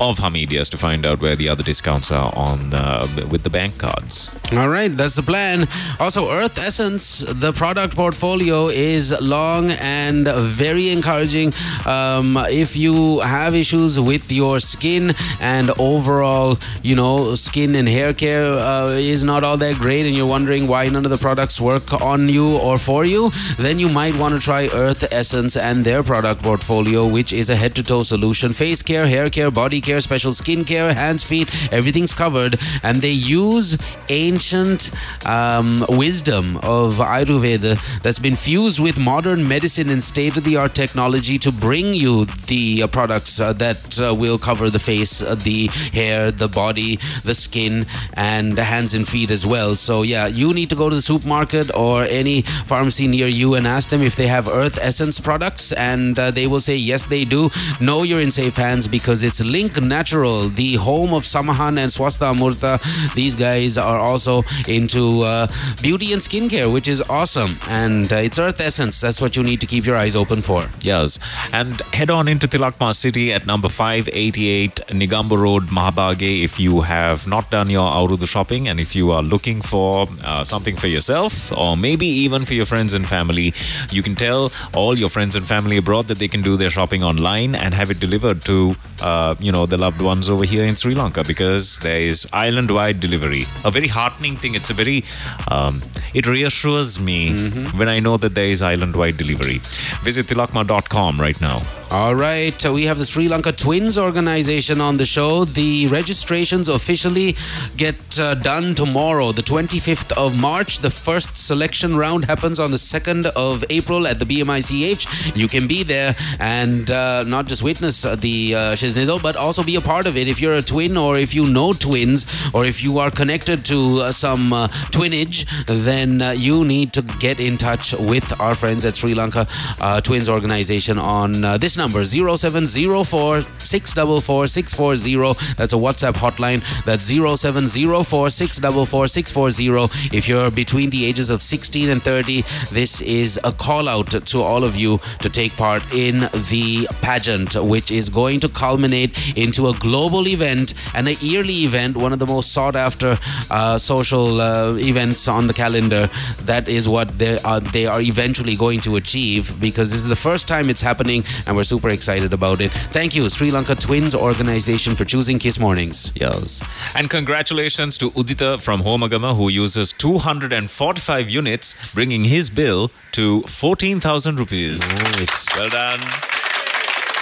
[0.00, 3.78] of Hameedia's to find out where the other discounts are on uh, with the bank
[3.78, 4.30] cards.
[4.52, 5.68] All right, that's the plan.
[6.00, 11.52] Also, Earth Essence, the product portfolio is long and very encouraging.
[11.86, 18.14] Um, if you have issues with your skin and overall, you know, skin and hair
[18.14, 21.60] care uh, is not all that great, and you're wondering why none of the products
[21.60, 25.84] work on you or for you, then you might want to try Earth Essence and
[25.84, 29.80] their product portfolio, which is a head to toe solution face care, hair care, body
[29.82, 32.58] care, special skincare, hands, feet, everything's covered.
[32.82, 33.76] And they use
[34.08, 34.90] ancient
[35.26, 40.74] um, wisdom of Ayurveda that's been fused with modern medicine and state of the art
[40.74, 45.34] technology to bring you the uh, products uh, that uh, will cover the face, uh,
[45.34, 49.76] the hair, the body, the skin, and the hands and feet as well.
[49.76, 53.66] So, yeah, you need to go to the supermarket or any pharmacy near you and
[53.66, 57.24] ask them if they have Earth Essence products, and uh, they will say, yes, they
[57.24, 57.50] do.
[57.80, 59.40] Know you're in safe hands because it's
[59.76, 62.80] Link Natural, the home of Samahan and Swasta Amurta.
[63.14, 65.46] These guys are also into uh,
[65.80, 67.56] beauty and skincare, which is awesome.
[67.68, 69.00] And uh, it's Earth Essence.
[69.00, 70.66] That's what you need to keep your eyes open for.
[70.82, 71.18] Yes.
[71.52, 77.26] And head on into Tilakma City at number 588 Negombo Road, Mahabage if you have
[77.26, 81.52] not done your Aurudu shopping and if you are looking for uh, something for yourself
[81.52, 83.54] or maybe even for your friends and family,
[83.90, 87.02] you can tell all your friends and family abroad that they can do their shopping
[87.02, 90.76] online and have it delivered to, uh, you know, the loved ones over here in
[90.76, 93.44] Sri Lanka because there is island-wide delivery.
[93.64, 94.54] A very heartening thing.
[94.54, 95.04] It's a very,
[95.50, 95.82] um,
[96.14, 97.36] it reassures me
[97.72, 99.60] when I know that there is island-wide delivery.
[100.02, 101.58] Visit tilakma.com right now.
[101.92, 105.44] All right, we have the Sri Lanka Twins organization on the show.
[105.44, 107.36] The registrations officially
[107.76, 110.78] get uh, done tomorrow, the 25th of March.
[110.78, 115.36] The first selection round happens on the 2nd of April at the BMICH.
[115.36, 119.76] You can be there and uh, not just witness the uh, Shiznizo, but also be
[119.76, 120.28] a part of it.
[120.28, 123.98] If you're a twin or if you know twins or if you are connected to
[123.98, 128.84] uh, some uh, twinage, then uh, you need to get in touch with our friends
[128.84, 129.46] at Sri Lanka
[129.80, 135.54] uh, Twins organization on uh, this number 0704 644 640.
[135.56, 136.62] That's a WhatsApp hotline.
[136.84, 140.16] That's 0704 644 640.
[140.16, 144.40] If you're between the ages of 16 and 30, this is a call out to
[144.40, 146.20] all of you to take part in
[146.50, 151.96] the pageant, which is going to culminate into a global event and a yearly event,
[151.96, 153.18] one of the most sought after
[153.50, 156.08] uh, social uh, events on the calendar.
[156.42, 160.16] That is what they are, they are eventually going to achieve because this is the
[160.16, 162.70] first time it's happening and we're super excited about it.
[162.70, 166.12] Thank you, Sri Lanka Twins Organization, for choosing Kiss Mornings.
[166.14, 166.62] Yes.
[166.94, 174.38] And congratulations to Udita from Homagama who uses 245 units, bringing his bill to 14,000
[174.38, 174.80] rupees.
[174.80, 175.46] Nice.
[175.56, 176.00] Well done.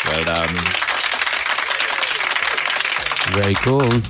[0.07, 0.90] Well done.
[3.33, 4.03] Very cool.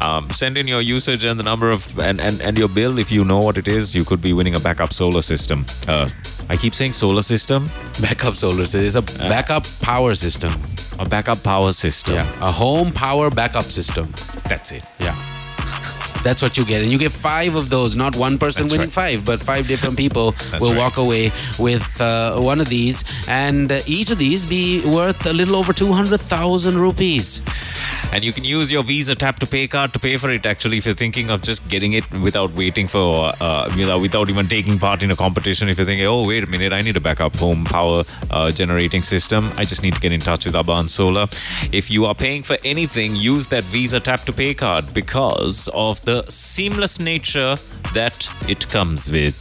[0.00, 3.10] Um, send in your usage and the number of and, and, and your bill if
[3.10, 3.94] you know what it is.
[3.94, 5.64] You could be winning a backup solar system.
[5.88, 6.08] Uh,
[6.48, 7.70] I keep saying solar system.
[8.00, 8.84] Backup solar system.
[8.84, 10.52] It's a backup power system.
[10.98, 12.14] A backup power system.
[12.14, 12.30] Yeah.
[12.48, 14.06] A home power backup system.
[14.48, 14.84] That's it.
[15.00, 15.16] Yeah.
[16.26, 16.82] That's what you get.
[16.82, 18.92] And you get five of those, not one person That's winning right.
[18.92, 20.78] five, but five different people will right.
[20.78, 23.04] walk away with uh, one of these.
[23.28, 27.42] And uh, each of these be worth a little over 200,000 rupees.
[28.12, 30.46] And you can use your Visa Tap to Pay card to pay for it.
[30.46, 34.28] Actually, if you're thinking of just getting it without waiting for, uh, you know, without
[34.28, 36.96] even taking part in a competition, if you're thinking, oh wait a minute, I need
[36.96, 40.54] a backup home power uh, generating system, I just need to get in touch with
[40.54, 41.26] Abans Solar.
[41.72, 46.00] If you are paying for anything, use that Visa Tap to Pay card because of
[46.04, 47.56] the seamless nature
[47.94, 49.36] that it comes with.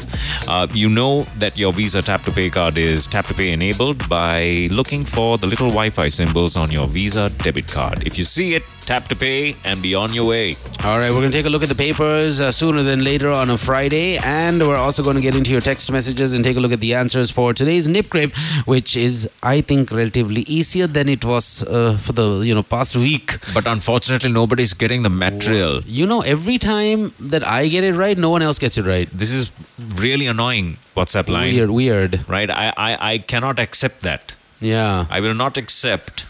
[0.48, 4.08] Uh, you know that your Visa Tap to Pay card is Tap to Pay enabled
[4.08, 8.06] by looking for the little Wi-Fi symbols on your Visa debit card.
[8.06, 10.56] If you see it, tap to pay and be on your way.
[10.84, 13.32] All right, we're going to take a look at the papers uh, sooner than later
[13.32, 16.58] on a Friday, and we're also going to get into your text messages and take
[16.58, 18.34] a look at the answers for today's Nip Grip,
[18.66, 22.96] which is, I think, relatively easier than it was uh, for the you know past
[22.96, 23.38] week.
[23.54, 25.82] But unfortunately, nobody's getting the material.
[25.86, 29.10] You know, every time that I get it right, no one else gets it right.
[29.12, 29.52] This is
[29.96, 30.78] really annoying.
[30.96, 32.30] WhatsApp line, Weird, weird.
[32.30, 32.50] right?
[32.50, 34.36] I, I I cannot accept that.
[34.62, 35.06] Yeah.
[35.10, 36.26] I will not accept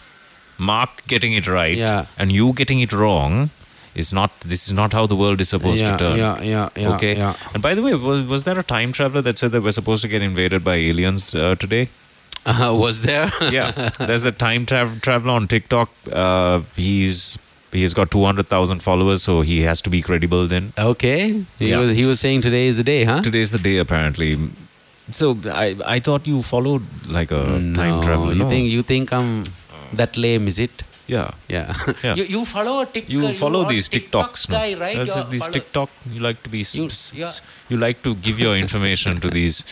[0.58, 2.06] Mark getting it right Yeah.
[2.18, 3.50] and you getting it wrong.
[3.94, 6.18] Is not this is not how the world is supposed yeah, to turn.
[6.18, 7.16] yeah, yeah, yeah, okay.
[7.16, 7.34] yeah.
[7.54, 10.02] And by the way, was, was there a time traveler that said that we're supposed
[10.02, 11.88] to get invaded by aliens uh, today?
[12.44, 13.32] Uh, was there?
[13.50, 15.88] yeah, there's a time tra- traveler on TikTok.
[16.12, 17.38] Uh, he's
[17.72, 20.46] he's got two hundred thousand followers, so he has to be credible.
[20.46, 21.42] Then Okay.
[21.58, 21.78] He Yeah.
[21.78, 23.22] was he was saying today is the day, huh?
[23.22, 24.36] today's the day apparently.
[25.10, 28.32] So I I thought you followed like a time no, travel.
[28.34, 28.48] you No.
[28.50, 29.44] think you think I'm
[29.92, 30.46] that lame?
[30.48, 30.82] Is it?
[31.06, 31.30] Yeah.
[31.48, 31.72] Yeah.
[32.02, 32.14] Yeah.
[32.20, 33.10] you, you follow a TikTok.
[33.10, 34.80] You follow are these TikTok TikToks, guy, no?
[34.80, 34.96] right?
[34.96, 35.90] That's these follow- TikTok.
[36.10, 36.64] You like to be.
[36.72, 37.28] You- yeah.
[37.68, 39.64] you like to give your information to these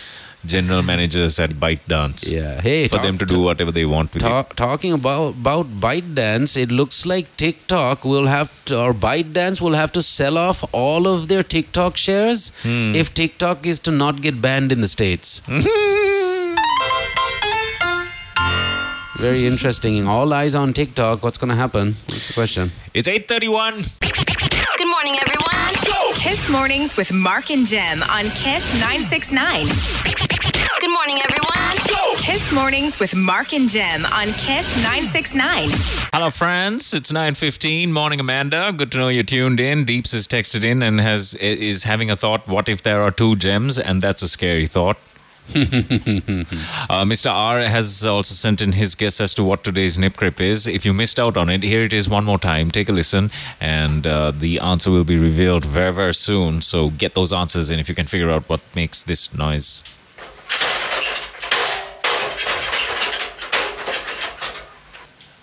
[0.47, 2.31] general managers at ByteDance.
[2.31, 2.61] Yeah.
[2.61, 4.57] Hey, For talk- them to do whatever they want with it.
[4.57, 9.91] Talking about about ByteDance, it looks like TikTok will have to, or ByteDance will have
[9.93, 12.95] to sell off all of their TikTok shares Hmm.
[12.95, 15.41] if TikTok is to not get banned in the states.
[19.25, 20.07] Very interesting.
[20.07, 21.23] All eyes on TikTok.
[21.23, 21.97] What's going to happen?
[22.09, 22.71] What's the question?
[22.93, 23.81] It's 8:31.
[24.77, 25.73] Good morning, everyone.
[26.15, 29.65] Kiss Mornings with Mark and Gem on Kiss 969.
[30.79, 31.75] Good morning, everyone.
[32.19, 35.71] Kiss Mornings with Mark and Gem on Kiss 969.
[36.13, 36.93] Hello, friends.
[36.93, 37.93] It's 9:15.
[37.93, 38.75] Morning, Amanda.
[38.77, 39.87] Good to know you're tuned in.
[39.87, 42.47] Deeps has texted in and has is having a thought.
[42.47, 43.79] What if there are two gems?
[43.79, 44.99] And that's a scary thought.
[45.55, 47.31] uh, Mr.
[47.31, 50.67] R has also sent in his guess as to what today's nip crip is.
[50.67, 52.71] If you missed out on it, here it is one more time.
[52.71, 53.31] Take a listen,
[53.61, 56.63] and uh, the answer will be revealed very, very soon.
[56.63, 59.85] So get those answers in if you can figure out what makes this noise.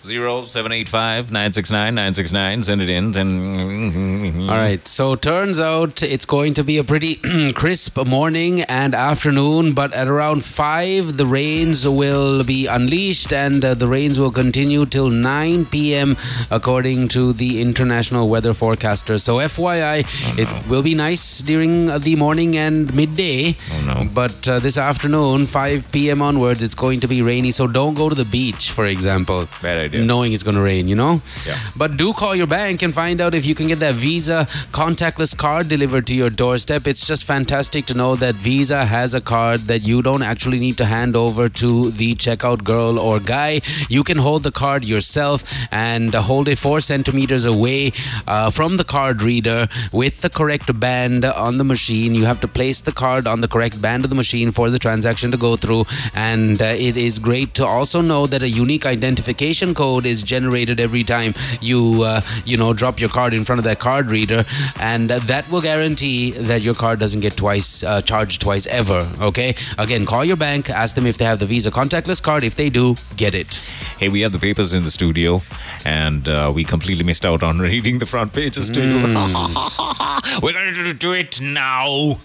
[0.04, 2.64] Zero seven eight five nine six nine nine six nine.
[2.64, 3.12] Send it in.
[3.12, 4.50] Send...
[4.50, 4.86] All right.
[4.88, 7.20] So turns out it's going to be a pretty
[7.54, 13.74] crisp morning and afternoon, but at around five, the rains will be unleashed, and uh,
[13.74, 16.16] the rains will continue till 9 p.m.
[16.50, 19.20] according to the international weather forecaster.
[19.20, 20.04] So FYI,
[20.36, 23.56] it will be nice during the morning and midday.
[23.70, 24.08] Oh no!
[24.12, 26.22] But uh, this afternoon, 5 p.m.
[26.22, 27.52] onwards, it's going to be rainy.
[27.52, 29.46] So don't go to the beach, for example.
[29.62, 29.91] Bad idea.
[29.92, 31.20] Knowing it's going to rain, you know.
[31.46, 31.62] Yeah.
[31.76, 35.36] But do call your bank and find out if you can get that Visa contactless
[35.36, 36.86] card delivered to your doorstep.
[36.86, 40.78] It's just fantastic to know that Visa has a card that you don't actually need
[40.78, 43.60] to hand over to the checkout girl or guy.
[43.88, 47.92] You can hold the card yourself and hold it four centimeters away
[48.26, 52.14] uh, from the card reader with the correct band on the machine.
[52.14, 54.78] You have to place the card on the correct band of the machine for the
[54.78, 55.84] transaction to go through.
[56.14, 60.80] And uh, it is great to also know that a unique identification code is generated
[60.80, 64.44] every time you uh, you know drop your card in front of that card reader,
[64.80, 69.08] and uh, that will guarantee that your card doesn't get twice uh, charged twice ever.
[69.20, 72.44] Okay, again, call your bank, ask them if they have the Visa contactless card.
[72.44, 73.56] If they do, get it.
[73.98, 75.42] Hey, we have the papers in the studio,
[75.84, 78.80] and uh, we completely missed out on reading the front pages too.
[80.42, 82.20] We're going to do it now.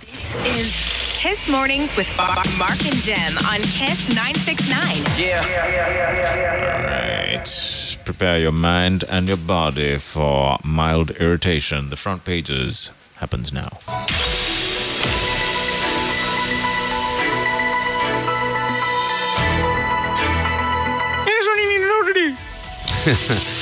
[0.00, 2.16] This is Kiss Mornings with
[2.56, 5.02] Mark and Gem on Kiss 969.
[6.86, 7.98] Right.
[8.04, 11.90] Prepare your mind and your body for mild irritation.
[11.90, 13.80] The front pages happens now.
[23.04, 23.52] Da-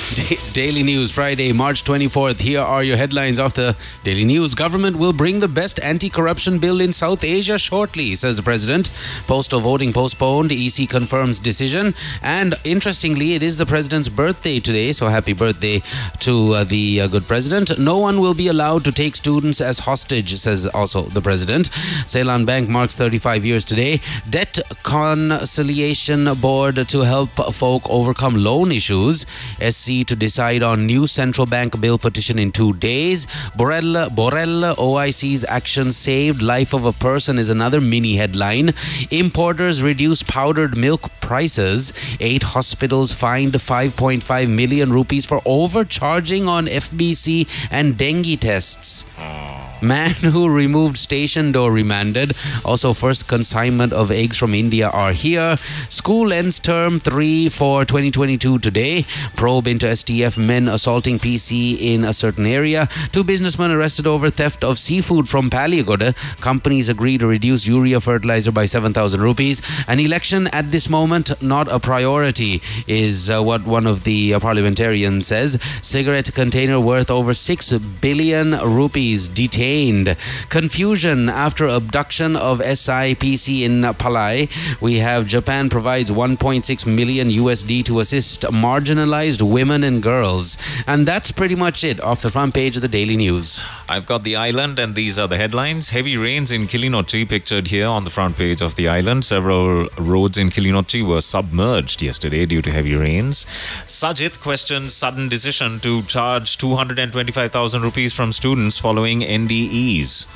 [0.53, 2.41] Daily News, Friday, March 24th.
[2.41, 4.55] Here are your headlines of the Daily News.
[4.55, 8.91] Government will bring the best anti corruption bill in South Asia shortly, says the president.
[9.27, 10.53] Postal voting postponed.
[10.53, 11.95] EC confirms decision.
[12.23, 15.83] And interestingly, it is the president's birthday today, so happy birthday
[16.21, 17.79] to uh, the uh, good president.
[17.79, 21.71] No one will be allowed to take students as hostage, says also the president.
[22.07, 24.01] Ceylon Bank marks 35 years today.
[24.31, 29.27] Debt Conciliation Board to help folk overcome loan issues.
[29.61, 33.26] SC to decide on new central bank bill petition in two days.
[33.57, 38.74] Borrell, Borella OIC's action saved life of a person is another mini headline.
[39.11, 41.92] Importers reduce powdered milk prices.
[42.20, 49.07] Eight hospitals fined 5.5 million rupees for overcharging on FBC and dengue tests.
[49.18, 49.64] Oh.
[49.84, 52.32] Man who removed station door remanded.
[52.64, 55.59] Also, first consignment of eggs from India are here.
[55.90, 59.05] School ends term three for 2022 today.
[59.36, 62.89] Probe into STF men assaulting PC in a certain area.
[63.12, 66.14] Two businessmen arrested over theft of seafood from Peliyagoda.
[66.41, 69.62] Companies agree to reduce urea fertilizer by 7,000 rupees.
[69.89, 74.41] An election at this moment not a priority is uh, what one of the uh,
[74.41, 75.59] parliamentarians says.
[75.82, 80.16] Cigarette container worth over 6 billion rupees detained.
[80.49, 84.49] Confusion after abduction of SIPC in Palai.
[84.80, 90.57] We have Japan provides 1.6 million USD to assist marginalized women and girls.
[90.87, 93.62] And that's pretty much it off the front page of the Daily News.
[93.89, 95.91] I've got the island, and these are the headlines.
[95.91, 99.25] Heavy rains in Kilinochchi pictured here on the front page of the island.
[99.25, 103.47] Several roads in Kilinochchi were submerged yesterday due to heavy rains.
[103.87, 110.27] Sajith questions sudden decision to charge 225,000 rupees from students following NDEs.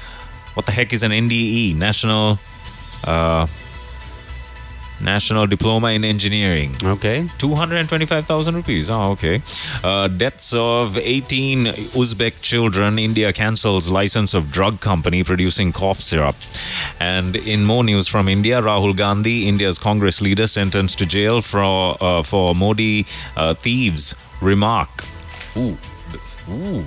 [0.55, 1.77] What the heck is an NDE?
[1.77, 2.39] National.
[3.05, 3.47] Uh,
[5.01, 6.75] National Diploma in Engineering.
[6.83, 7.29] Okay.
[7.39, 8.91] 225,000 rupees.
[8.91, 9.43] Oh, okay.
[9.85, 12.99] Uh, deaths of 18 Uzbek children.
[12.99, 16.37] India cancels license of drug company producing cough syrup.
[17.01, 21.97] And in more news from India, Rahul Gandhi, India's Congress leader, sentenced to jail for,
[22.01, 24.89] uh, for Modi uh, thieves remark.
[25.57, 25.79] Ooh.
[26.51, 26.85] Ooh.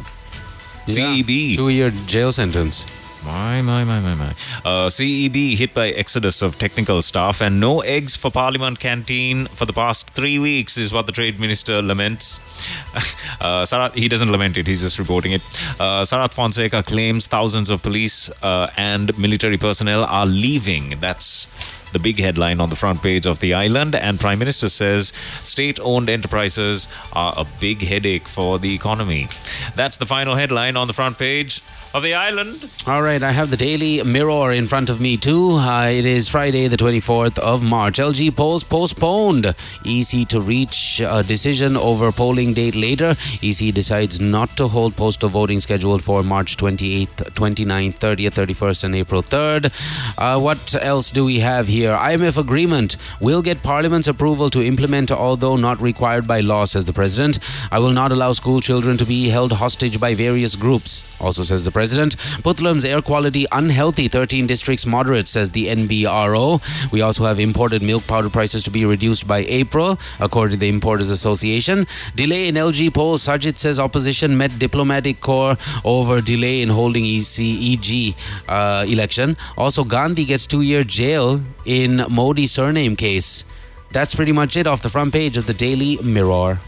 [0.87, 1.55] Yeah, CEB.
[1.55, 2.85] Two year jail sentence.
[3.23, 4.29] My, my, my, my, my.
[4.65, 9.65] Uh, CEB hit by exodus of technical staff and no eggs for Parliament canteen for
[9.65, 12.39] the past three weeks is what the Trade Minister laments.
[13.41, 15.41] uh, Sarath, he doesn't lament it, he's just reporting it.
[15.79, 20.99] Uh, Sarath Fonseka claims thousands of police uh, and military personnel are leaving.
[20.99, 21.47] That's
[21.91, 23.95] the big headline on the front page of the island.
[23.95, 25.13] And Prime Minister says
[25.43, 29.27] state owned enterprises are a big headache for the economy.
[29.75, 31.61] That's the final headline on the front page
[31.93, 32.69] of the island.
[32.87, 35.51] All right, I have the Daily Mirror in front of me too.
[35.51, 37.97] Uh, it is Friday, the 24th of March.
[37.97, 39.53] LG polls postponed.
[39.85, 43.15] EC to reach a decision over polling date later.
[43.41, 48.95] EC decides not to hold postal voting scheduled for March 28th, 29th, 30th, 31st, and
[48.95, 49.71] April 3rd.
[50.17, 51.80] Uh, what else do we have here?
[51.89, 56.93] IMF agreement will get Parliament's approval to implement, although not required by law, says the
[56.93, 57.39] President.
[57.71, 61.65] I will not allow school children to be held hostage by various groups, also says
[61.65, 62.17] the President.
[62.43, 66.61] Puntland's air quality unhealthy, 13 districts moderate, says the NBRO.
[66.91, 70.69] We also have imported milk powder prices to be reduced by April, according to the
[70.69, 71.87] Importers Association.
[72.15, 78.15] Delay in LG polls, Sajith says opposition met diplomatic corps over delay in holding ECEG
[78.47, 79.37] uh, election.
[79.57, 83.43] Also, Gandhi gets two year jail in Modi surname case.
[83.91, 86.59] That's pretty much it off the front page of the Daily Mirror.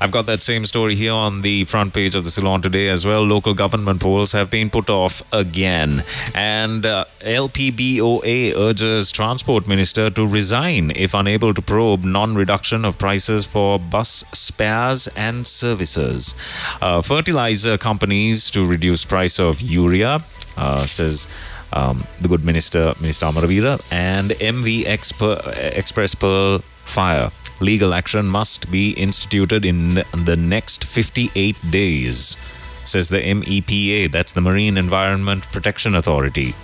[0.00, 3.04] I've got that same story here on the front page of the Ceylon today as
[3.04, 3.22] well.
[3.22, 6.04] Local government polls have been put off again.
[6.36, 12.96] And uh, LPBOA urges Transport Minister to resign if unable to probe non reduction of
[12.96, 16.36] prices for bus spares and services.
[16.80, 20.22] Uh, fertilizer companies to reduce price of urea,
[20.56, 21.26] uh, says.
[21.72, 28.70] Um, the good minister, Minister Amaraweera, and MV Exper- Express Pearl Fire legal action must
[28.70, 32.36] be instituted in the next 58 days,
[32.84, 34.10] says the MEPA.
[34.10, 36.54] That's the Marine Environment Protection Authority.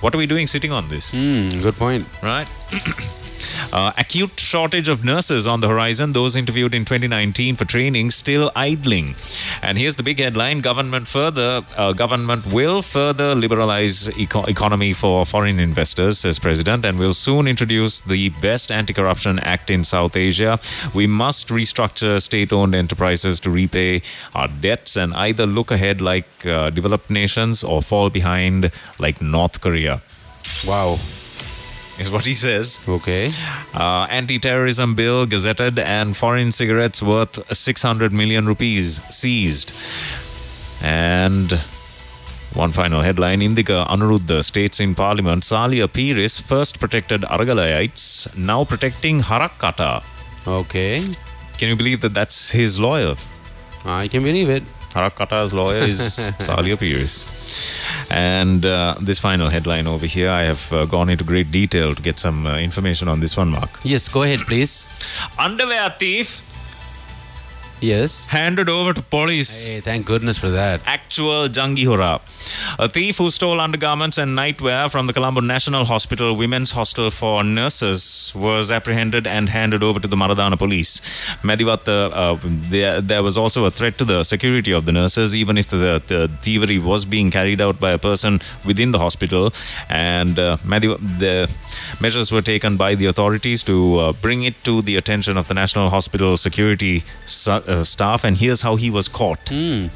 [0.00, 1.14] What are we doing sitting on this?
[1.14, 2.06] Mm, good point.
[2.22, 2.48] Right?
[3.72, 6.12] Uh, acute shortage of nurses on the horizon.
[6.12, 9.14] Those interviewed in 2019 for training still idling.
[9.62, 15.24] And here's the big headline: Government further uh, government will further liberalize eco- economy for
[15.26, 20.58] foreign investors, says President, and will soon introduce the best anti-corruption act in South Asia.
[20.94, 24.02] We must restructure state-owned enterprises to repay
[24.34, 29.60] our debts and either look ahead like uh, developed nations or fall behind like North
[29.60, 30.00] Korea.
[30.66, 30.98] Wow
[31.98, 32.80] is what he says.
[32.88, 33.30] Okay.
[33.72, 39.72] Uh, anti-terrorism bill gazetted and foreign cigarettes worth 600 million rupees seized.
[40.82, 41.52] And
[42.54, 49.20] one final headline Indika Anuruddha states in Parliament Saliya Peiris first protected Aragalayites, now protecting
[49.20, 50.02] Harakkata.
[50.46, 51.02] Okay.
[51.58, 53.16] Can you believe that that's his lawyer?
[53.84, 54.62] I can believe it.
[54.90, 56.00] Harakkata's lawyer is
[56.38, 57.24] Saliya Peiris.
[58.10, 62.02] And uh, this final headline over here, I have uh, gone into great detail to
[62.02, 63.80] get some uh, information on this one, Mark.
[63.82, 64.88] Yes, go ahead, please.
[65.38, 66.43] Underwear thief.
[67.84, 68.24] Yes.
[68.26, 69.66] Handed over to police.
[69.66, 70.80] Hey, thank goodness for that.
[70.86, 72.20] Actual Jangi Hora.
[72.78, 77.44] A thief who stole undergarments and nightwear from the Colombo National Hospital Women's Hostel for
[77.44, 81.02] Nurses was apprehended and handed over to the Maradana police.
[81.42, 85.58] Medivatta, uh, there, there was also a threat to the security of the nurses, even
[85.58, 89.52] if the, the thievery was being carried out by a person within the hospital.
[89.90, 91.50] And uh, the
[92.00, 95.54] measures were taken by the authorities to uh, bring it to the attention of the
[95.54, 97.02] National Hospital Security
[97.74, 99.44] uh, staff, and here's how he was caught.
[99.46, 99.90] Mm.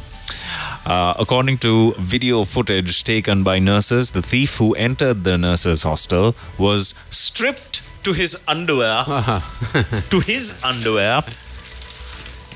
[0.87, 6.35] Uh, according to video footage taken by nurses, the thief who entered the nurses' hostel
[6.59, 10.01] was stripped to his underwear, uh-huh.
[10.11, 11.23] to his underwear,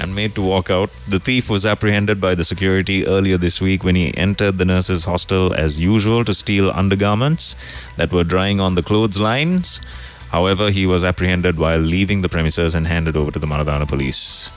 [0.00, 0.90] and made to walk out.
[1.06, 5.04] The thief was apprehended by the security earlier this week when he entered the nurses'
[5.04, 7.54] hostel as usual to steal undergarments
[7.96, 9.80] that were drying on the clotheslines.
[10.30, 14.50] However, he was apprehended while leaving the premises and handed over to the Maradana police.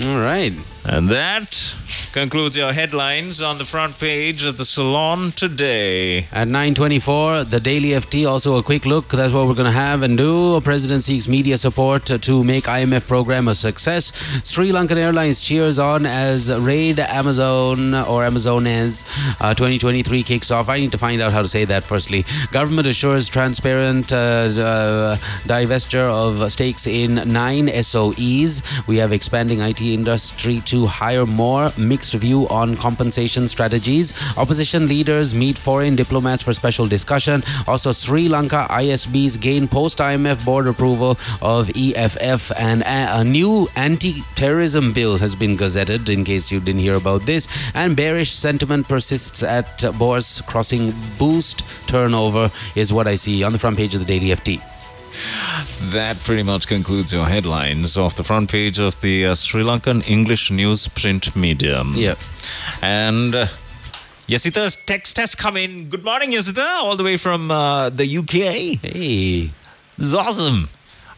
[0.00, 0.52] All right.
[0.84, 1.74] And that
[2.12, 6.26] concludes your headlines on the front page of the Ceylon today.
[6.30, 8.26] At 9:24, the Daily FT.
[8.28, 9.08] Also, a quick look.
[9.08, 10.54] That's what we're going to have and do.
[10.56, 14.12] A president seeks media support to make IMF program a success.
[14.44, 19.04] Sri Lankan Airlines cheers on as Raid Amazon or Amazones
[19.40, 20.68] uh, 2023 kicks off.
[20.68, 21.82] I need to find out how to say that.
[21.82, 28.62] Firstly, government assures transparent uh, uh, divestiture of stakes in nine SOEs.
[28.86, 34.12] We have expanding IT industry to hire more mixed mixed view on compensation strategies.
[34.36, 37.44] Opposition leaders meet foreign diplomats for special discussion.
[37.68, 44.22] Also, Sri Lanka ISBs gain post IMF board approval of EFF, and a, new anti
[44.34, 47.46] terrorism bill has been gazetted, in case you didn't hear about this.
[47.72, 53.60] And bearish sentiment persists at Bourse, crossing boost turnover, is what I see on the
[53.60, 54.71] front page of the Daily FT.
[55.92, 60.08] That pretty much concludes your headlines off the front page of the uh, Sri Lankan
[60.08, 61.92] English news print medium.
[61.94, 62.18] Yep.
[62.82, 63.46] And uh,
[64.28, 65.88] Yasita's text has come in.
[65.88, 68.80] Good morning, Yasita, all the way from uh, the UK.
[68.80, 69.50] Hey.
[69.98, 70.68] This is awesome.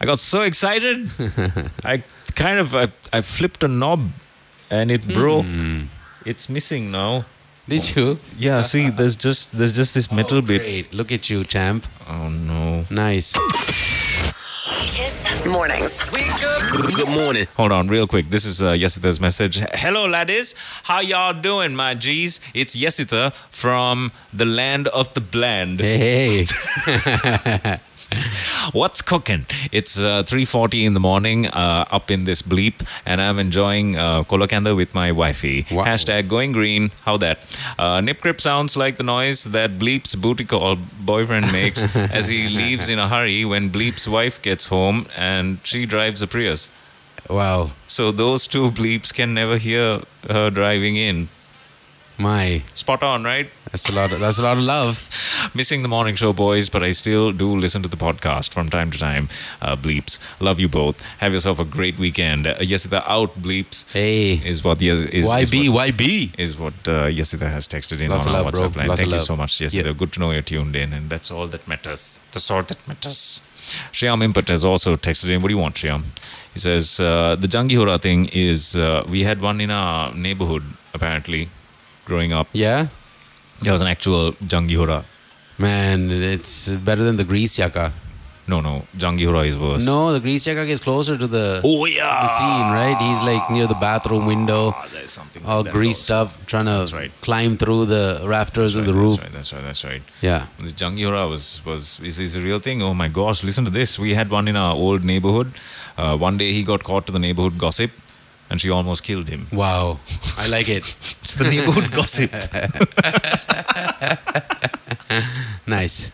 [0.01, 1.09] I got so excited.
[1.83, 2.03] I
[2.35, 4.09] kind of I, I flipped a knob
[4.69, 5.45] and it broke.
[6.25, 7.25] It's missing now.
[7.67, 8.19] Did you?
[8.37, 10.61] Yeah, see, there's just there's just this metal bit.
[10.61, 10.93] Great.
[10.93, 11.87] Look at you, champ.
[12.07, 12.85] Oh no.
[12.91, 13.33] Nice.
[13.33, 15.91] Kiss Mornings.
[16.95, 17.47] Good morning.
[17.57, 18.29] Hold on, real quick.
[18.29, 19.57] This is uh, Yesita's message.
[19.73, 20.53] Hello, laddies.
[20.83, 22.39] How y'all doing, my G's?
[22.53, 25.79] It's Yesita from the land of the bland.
[25.79, 26.45] Hey.
[28.71, 29.45] What's cooking?
[29.71, 34.23] It's uh, 3.40 in the morning uh, up in this bleep and I'm enjoying uh,
[34.23, 35.63] Kolakanda with my wifey.
[35.63, 36.91] Hashtag going green.
[37.05, 37.39] How that?
[37.77, 42.47] Uh, Nip Crip sounds like the noise that Bleep's booty call boyfriend makes as he
[42.47, 46.69] leaves in a hurry when Bleep's wife gets home and she drives a Prius.
[47.29, 47.71] Wow.
[47.87, 51.29] So those two bleeps can never hear her driving in.
[52.17, 52.61] My.
[52.75, 53.49] Spot on, right?
[53.71, 54.11] That's a lot.
[54.13, 55.09] Of, that's a lot of love.
[55.53, 58.89] Missing the morning show, boys, but I still do listen to the podcast from time
[58.91, 59.27] to time.
[59.61, 61.01] Uh, bleeps, love you both.
[61.19, 62.47] Have yourself a great weekend.
[62.47, 63.91] Uh, Yesida out bleeps.
[63.91, 67.99] Hey, is what the is, is YB, what, YB is what uh, Yesida has texted
[67.99, 68.61] in Lots on our love, bro.
[68.61, 68.87] WhatsApp line.
[68.87, 69.25] Lots Thank you love.
[69.25, 69.85] so much, Yesida.
[69.85, 69.97] Yep.
[69.97, 72.21] Good to know you're tuned in, and that's all that matters.
[72.31, 73.41] That's all that matters.
[73.91, 75.41] Shyam Impet has also texted in.
[75.41, 76.03] What do you want, Shyam?
[76.53, 80.63] He says uh, the Jangihura thing is uh, we had one in our neighborhood
[80.93, 81.49] apparently
[82.05, 82.47] growing up.
[82.53, 82.87] Yeah.
[83.61, 85.03] There was an actual Jangihura.
[85.57, 87.93] Man, it's better than the grease yaka.
[88.47, 89.83] No, no, Jangihura is worse.
[89.85, 92.95] No, the grease yaka is closer to the oh yeah the scene, right?
[93.07, 97.09] He's like near the bathroom window, Ah, there's something all like greased up, trying to
[97.21, 99.19] climb through the rafters of the roof.
[99.19, 99.33] That's right.
[99.33, 99.63] That's right.
[99.63, 100.01] That's right.
[100.21, 100.45] Yeah.
[100.59, 102.83] The Jangihura was was is, is a real thing.
[102.83, 103.43] Oh my gosh!
[103.43, 103.97] Listen to this.
[103.97, 105.51] We had one in our old neighborhood.
[105.97, 107.89] Uh, one day he got caught to the neighborhood gossip,
[108.49, 109.47] and she almost killed him.
[109.51, 109.99] Wow,
[110.37, 110.85] I like it.
[111.23, 112.31] it's the neighborhood gossip.
[115.67, 116.11] nice.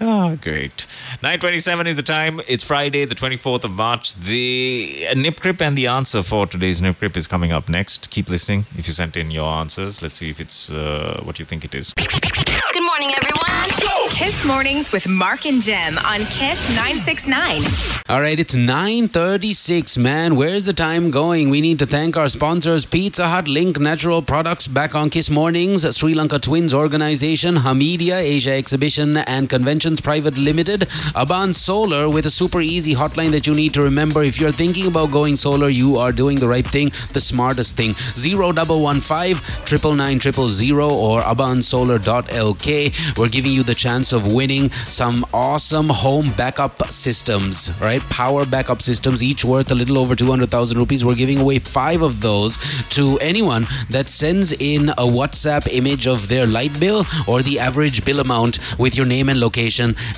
[0.00, 0.86] Oh, great.
[1.22, 2.40] 9.27 is the time.
[2.46, 4.14] It's Friday, the 24th of March.
[4.14, 8.10] The uh, Nip Crip and the answer for today's Nip Crip is coming up next.
[8.10, 8.64] Keep listening.
[8.76, 11.74] If you sent in your answers, let's see if it's uh, what you think it
[11.74, 11.92] is.
[11.94, 13.36] Good morning, everyone.
[14.10, 17.60] Kiss Mornings with Mark and Gem on Kiss 969.
[18.08, 20.36] All right, it's 9:36, man.
[20.36, 21.50] Where's the time going?
[21.50, 25.84] We need to thank our sponsors Pizza Hut, Link Natural Products, Back on Kiss Mornings,
[25.94, 32.60] Sri Lanka Twins Organization, Hameedia Asia Exhibition and Private Limited, Abans Solar with a super
[32.60, 36.12] easy hotline that you need to remember if you're thinking about going solar, you are
[36.12, 37.94] doing the right thing, the smartest thing.
[38.16, 39.36] 0115
[39.96, 43.18] 999 000 or abansolar.lk.
[43.18, 48.00] We're giving you the chance of winning some awesome home backup systems, right?
[48.08, 51.04] Power backup systems, each worth a little over 200,000 rupees.
[51.04, 52.56] We're giving away five of those
[52.90, 58.04] to anyone that sends in a WhatsApp image of their light bill or the average
[58.04, 59.65] bill amount with your name and location.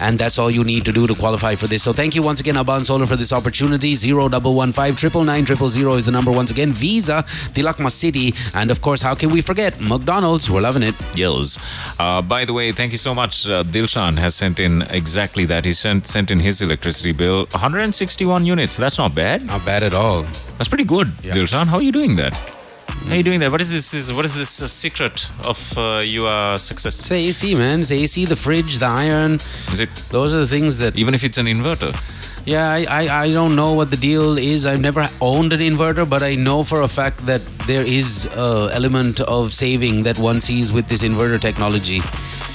[0.00, 1.82] And that's all you need to do to qualify for this.
[1.82, 3.94] So thank you once again, Abans Solar, for this opportunity.
[3.94, 6.72] 0115 999 000 is the number once again.
[6.72, 7.24] Visa,
[7.54, 9.80] Tilakma City, and of course, how can we forget?
[9.80, 10.50] McDonald's.
[10.50, 10.94] We're loving it.
[11.14, 11.58] Yells.
[11.98, 13.48] Uh, by the way, thank you so much.
[13.48, 15.64] Uh, Dilshan has sent in exactly that.
[15.64, 18.76] He sent sent in his electricity bill 161 units.
[18.76, 19.44] That's not bad.
[19.46, 20.22] Not bad at all.
[20.56, 21.66] That's pretty good, Dilshan.
[21.66, 22.57] How are you doing that?
[23.06, 23.50] How are you doing that?
[23.50, 23.94] What is this?
[23.94, 27.00] Is what is this uh, secret of uh, your success?
[27.00, 27.80] It's AC, man.
[27.80, 29.34] It's AC, the fridge, the iron.
[29.72, 29.94] Is it?
[30.10, 30.96] Those are the things that.
[30.96, 31.96] Even if it's an inverter.
[32.44, 34.64] Yeah, I, I, I don't know what the deal is.
[34.64, 38.70] I've never owned an inverter, but I know for a fact that there is a
[38.72, 42.00] element of saving that one sees with this inverter technology.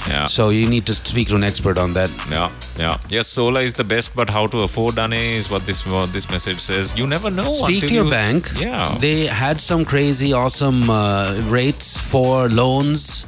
[0.08, 0.26] Yeah.
[0.26, 2.10] So you need to speak to an expert on that.
[2.30, 2.98] Yeah, yeah.
[3.08, 6.28] Yes, solar is the best, but how to afford Dane is what this what this
[6.30, 6.94] message says.
[6.98, 7.52] You never know.
[7.52, 8.52] Speak until to your you- bank.
[8.58, 8.96] Yeah.
[9.00, 13.24] They had some crazy, awesome uh, rates for loans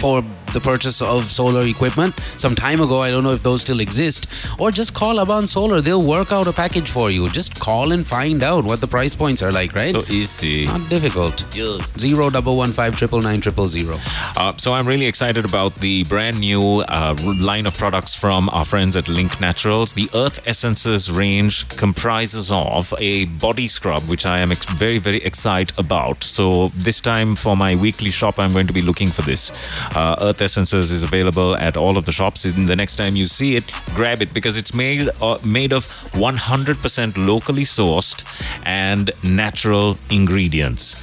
[0.00, 0.22] for
[0.52, 3.00] the purchase of solar equipment some time ago.
[3.02, 4.26] I don't know if those still exist.
[4.58, 5.80] Or just call Abans Solar.
[5.80, 7.28] They'll work out a package for you.
[7.28, 9.92] Just call and find out what the price points are like, right?
[9.92, 10.66] So easy.
[10.66, 11.44] Not difficult.
[11.54, 11.92] Yes.
[11.98, 13.98] Zero double one five triple nine triple zero.
[14.36, 18.64] Uh, so I'm really excited about the brand new uh, line of products from our
[18.64, 19.92] friends at Link Naturals.
[19.92, 25.18] The Earth Essences range comprises of a body scrub, which I am ex- very, very
[25.22, 26.24] excited about.
[26.24, 29.52] So this time for my weekly shop, I'm going to be looking for this.
[29.94, 32.44] Uh, Earth Essences is available at all of the shops.
[32.44, 33.64] And the next time you see it,
[33.94, 38.24] grab it because it's made uh, made of 100% locally sourced
[38.64, 40.96] and natural ingredients.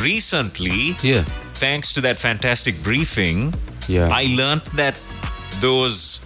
[0.00, 1.24] Recently, Yeah.
[1.54, 3.54] thanks to that fantastic briefing,
[3.88, 4.08] Yeah.
[4.10, 4.98] I learned that
[5.60, 6.20] those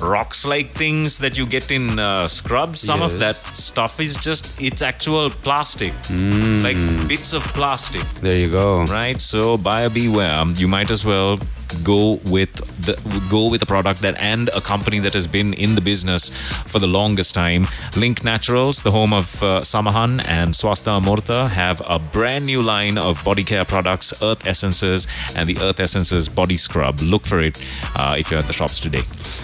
[0.00, 4.48] rocks like things that you get in uh, scrubs, some of that stuff is just,
[4.58, 6.62] it's actual plastic, Mm.
[6.62, 8.84] like bits of plastic, There you go.
[8.84, 9.20] right?
[9.20, 10.42] So buyer beware.
[10.56, 11.38] You might as well
[11.84, 12.52] go with
[12.84, 12.94] the
[13.28, 16.30] go with a product that and a company that has been in the business
[16.66, 17.66] for the longest time.
[17.96, 22.98] Link Naturals, the home of uh, Samahan and Swasta Amurtha, have a brand new line
[22.98, 25.06] of body care products, Earth Essences,
[25.36, 27.00] and the Earth Essences body scrub.
[27.00, 27.58] Look for it
[27.94, 29.02] uh, if you're at the shops today.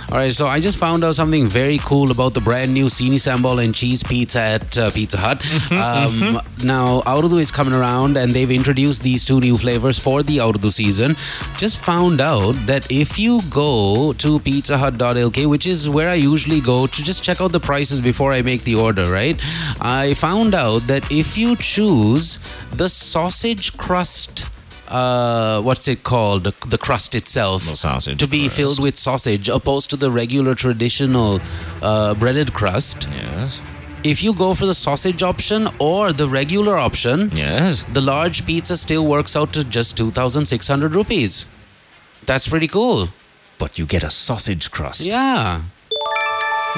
[0.08, 3.16] All right, so I just found out something very cool about the brand new Sini
[3.16, 5.42] Sambal and cheese pizza at uh, Pizza Hut.
[5.72, 10.38] Um, now, Aurudu is coming around and they've introduced these two new flavors for the
[10.38, 11.16] Aurudu season.
[11.56, 16.86] Just found out that if you go to pizzahut.lk, which is where I usually go
[16.86, 19.38] to just check out the prices before I make the order, right?
[19.80, 22.38] I found out that if you choose
[22.72, 24.46] the sausage crust
[24.88, 26.44] uh, what's it called?
[26.44, 27.64] The, the crust itself.
[27.64, 28.56] The sausage to be crust.
[28.56, 31.40] filled with sausage, opposed to the regular traditional
[31.82, 33.08] uh, breaded crust.
[33.12, 33.60] Yes.
[34.04, 37.84] If you go for the sausage option or the regular option, Yes.
[37.92, 41.46] the large pizza still works out to just 2,600 rupees.
[42.24, 43.08] That's pretty cool.
[43.58, 45.00] But you get a sausage crust.
[45.00, 45.62] Yeah.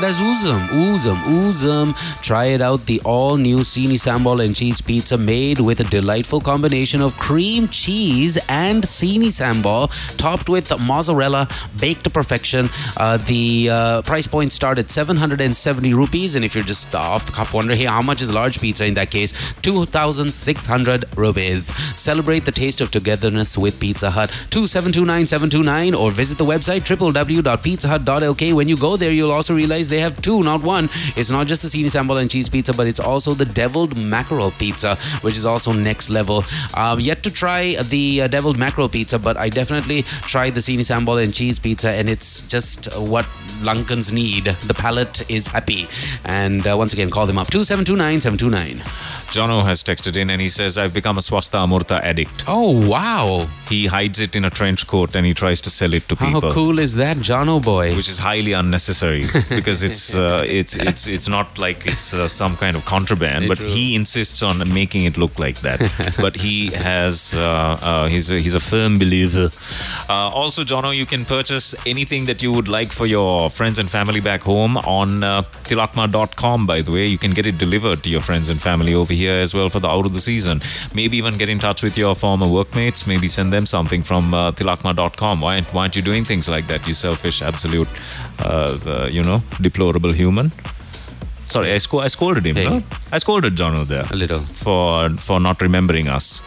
[0.00, 1.94] That's awesome, awesome, awesome.
[2.22, 2.86] Try it out.
[2.86, 7.66] The all new Sini Sambal and cheese pizza made with a delightful combination of cream
[7.66, 11.48] cheese and Sini Sambal, topped with mozzarella,
[11.80, 12.70] baked to perfection.
[12.96, 16.36] Uh, the uh, price point start at 770 rupees.
[16.36, 18.84] And if you're just off the cuff wondering, hey, how much is a large pizza
[18.84, 19.32] in that case?
[19.62, 21.74] 2,600 rupees.
[21.98, 24.30] Celebrate the taste of togetherness with Pizza Hut.
[24.50, 28.54] 2729729 or visit the website www.pizzahut.lk.
[28.54, 30.88] When you go there, you'll also realize they have two, not one.
[31.16, 34.50] It's not just the Sini Sambal and cheese pizza, but it's also the deviled mackerel
[34.52, 36.44] pizza, which is also next level.
[36.74, 40.80] Um, yet to try the uh, deviled mackerel pizza, but I definitely tried the Sini
[40.80, 43.26] Sambal and cheese pizza, and it's just what
[43.60, 44.44] Lankans need.
[44.44, 45.88] The palate is happy.
[46.24, 48.78] And uh, once again, call them up 2729 729.
[49.28, 52.44] Jono has texted in and he says, I've become a Swasta Amurtha addict.
[52.46, 53.46] Oh, wow.
[53.68, 56.40] He hides it in a trench coat and he tries to sell it to people.
[56.40, 57.94] How cool is that, Jono boy?
[57.94, 59.26] which is highly unnecessary
[59.68, 63.58] because it's uh, it's it's it's not like it's uh, some kind of contraband, but
[63.58, 63.68] True.
[63.68, 65.78] he insists on making it look like that.
[66.24, 69.50] but he has uh, uh, he's a, he's a firm believer.
[70.08, 73.90] Uh, also, Jono, you can purchase anything that you would like for your friends and
[73.90, 76.66] family back home on uh, tilakma.com.
[76.66, 79.34] By the way, you can get it delivered to your friends and family over here
[79.34, 80.62] as well for the out of the season.
[80.94, 83.06] Maybe even get in touch with your former workmates.
[83.06, 85.42] Maybe send them something from uh, tilakma.com.
[85.42, 86.88] Why, why aren't you doing things like that?
[86.88, 87.88] You selfish, absolute,
[88.40, 90.50] uh, you know, deplorable human.
[91.48, 92.56] Sorry, I, sco- I scolded him.
[92.56, 92.68] Hey.
[92.68, 92.82] no?
[93.10, 94.40] I scolded Jono there A little.
[94.40, 96.42] for for not remembering us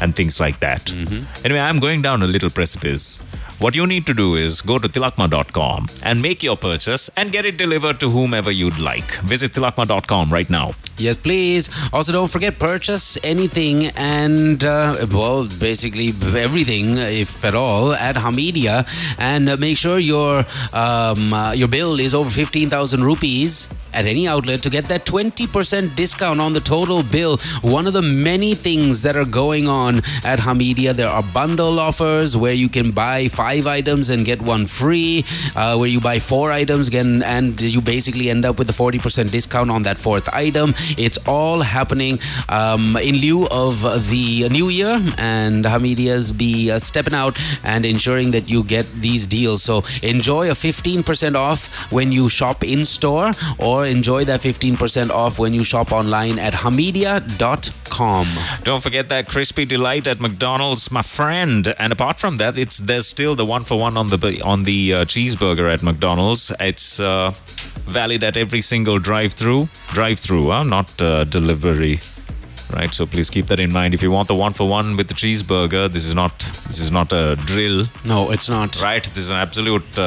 [0.00, 0.84] and things like that.
[0.86, 1.24] Mm-hmm.
[1.44, 3.20] Anyway, I'm going down a little precipice.
[3.64, 7.46] What you need to do is go to tilakma.com and make your purchase and get
[7.46, 9.10] it delivered to whomever you'd like.
[9.22, 10.74] Visit tilakma.com right now.
[10.98, 11.70] Yes, please.
[11.90, 18.86] Also, don't forget purchase anything and uh, well, basically everything, if at all, at Hameedia,
[19.16, 24.26] and make sure your um, uh, your bill is over fifteen thousand rupees at any
[24.26, 27.38] outlet to get that 20% discount on the total bill.
[27.62, 32.36] One of the many things that are going on at Hameedia, there are bundle offers
[32.36, 35.24] where you can buy five items and get one free,
[35.54, 39.30] uh, where you buy four items again, and you basically end up with a 40%
[39.30, 40.74] discount on that fourth item.
[40.98, 42.18] It's all happening
[42.48, 48.32] um, in lieu of the new year, and Hameedia's be uh, stepping out and ensuring
[48.32, 49.62] that you get these deals.
[49.62, 55.38] So enjoy a 15% off when you shop in store, or enjoy that 15% off
[55.38, 58.26] when you shop online at hameedia.com.
[58.64, 61.74] Don't forget that crispy delight at McDonald's, my friend.
[61.78, 64.94] And apart from that, it's there's still the one for one on the on the
[64.94, 66.52] uh, cheeseburger at McDonald's.
[66.60, 67.32] It's uh,
[67.86, 69.68] valid at every single drive-through.
[69.92, 70.62] Drive-through, huh?
[70.64, 72.00] not uh, delivery.
[72.72, 72.92] right?
[72.94, 73.94] So please keep that in mind.
[73.94, 76.90] If you want the one for one with the cheeseburger, this is not this is
[76.90, 78.80] not a drill, No, it's not.
[78.82, 79.04] right?
[79.04, 79.98] This is an absolute.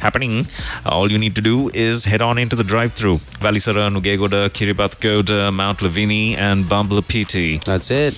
[0.00, 0.46] Happening.
[0.86, 3.16] All you need to do is head on into the drive-through.
[3.40, 7.62] Welisara, Nugegoda, Kiribathgoda, Mount Lavinia, and Bambalapiti.
[7.64, 8.14] That's it.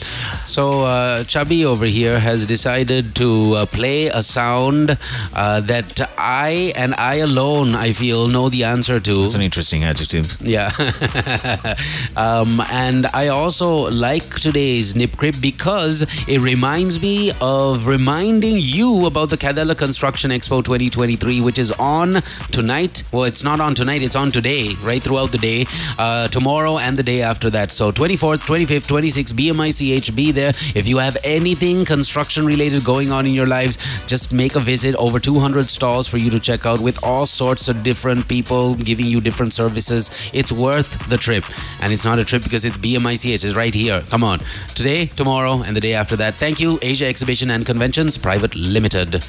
[0.46, 4.98] So uh, Chubby over here has decided to uh, play a sound
[5.34, 9.14] uh, that I and I alone, I feel, know the answer to.
[9.14, 10.36] That's an interesting adjective.
[10.40, 10.70] Yeah.
[12.16, 19.06] um, and I also like today's Nip Crip because it reminds me of reminding you
[19.06, 23.02] about the Kedella Construction Expo 2023, which is on tonight.
[23.12, 25.66] Well, it's not on tonight, it's on today, right throughout the day,
[25.98, 27.72] uh, tomorrow and the day after that.
[27.72, 30.52] So 24th, 25th, 26th, BMICH, be there.
[30.74, 34.94] If you have anything construction related going on in your lives, just make a visit.
[34.96, 39.06] Over 200 stalls for you to check out with all sorts of different people giving
[39.06, 40.10] you different services.
[40.32, 41.44] It's worth the trip.
[41.80, 43.44] And it's not a trip because it's BMICH.
[43.44, 44.02] It's right here.
[44.10, 44.40] Come on.
[44.74, 46.34] Today, tomorrow, and the day after that.
[46.34, 49.24] Thank you, Asia Exhibition and Conventions Private Limited.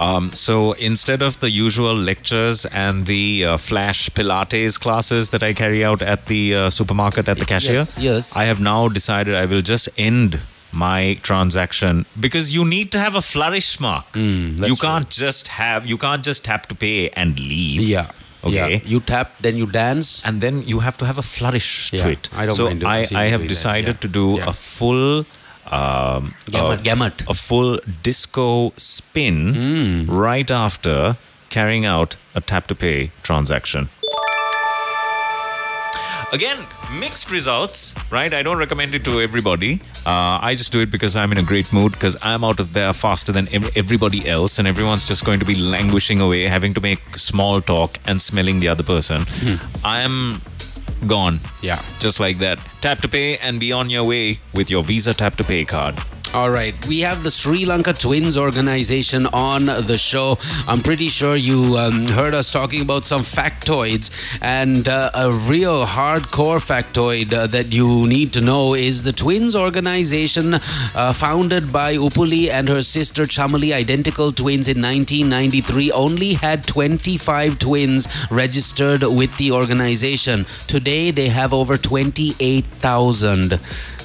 [0.00, 5.52] Um, so instead of the usual lectures and the uh, flash Pilates classes that I
[5.54, 8.36] carry out at the uh, supermarket at the cashier, Yes, yes.
[8.36, 10.40] I have now decided I will just end
[10.72, 14.04] my transaction because you need to have a flourish mark.
[14.12, 17.80] That's you can't just have you can't just tap to pay and leave.
[17.80, 18.10] Yeah.
[18.44, 18.54] Okay.
[18.74, 18.80] Yeah.
[18.84, 20.22] You tap, then you dance.
[20.24, 22.28] And then you have to have a flourish Yeah, to it.
[22.36, 24.46] I don't so mind doing- I, I have that, decided to do Yeah.
[24.48, 25.24] a full
[25.72, 27.22] um, Gamut, uh, gamut.
[27.28, 29.54] a full disco spin
[30.06, 30.10] Hmm.
[30.10, 31.16] right after
[31.50, 33.88] carrying out a tap to pay transaction.
[36.30, 36.58] Again,
[37.00, 38.34] mixed results, right?
[38.34, 39.80] I don't recommend it to everybody.
[40.04, 42.74] Uh, I just do it because I'm in a great mood because I'm out of
[42.74, 46.74] there faster than ev- everybody else, and everyone's just going to be languishing away, having
[46.74, 49.24] to make small talk and smelling the other person.
[49.82, 50.42] I'm
[51.06, 51.40] gone.
[51.62, 51.82] Yeah.
[51.98, 52.58] Just like that.
[52.80, 55.96] Tap to pay and be on your way with your Visa Tap to Pay card.
[56.34, 60.36] All right, we have the Sri Lanka Twins organization on the show.
[60.66, 64.10] I'm pretty sure you um, heard us talking about some factoids,
[64.42, 69.56] and uh, a real hardcore factoid uh, that you need to know is the Twins
[69.56, 70.54] organization,
[70.94, 77.58] uh, founded by Upuli and her sister Chamali, identical twins in 1993, only had 25
[77.58, 80.44] twins registered with the organization.
[80.66, 83.58] Today, they have over 28,000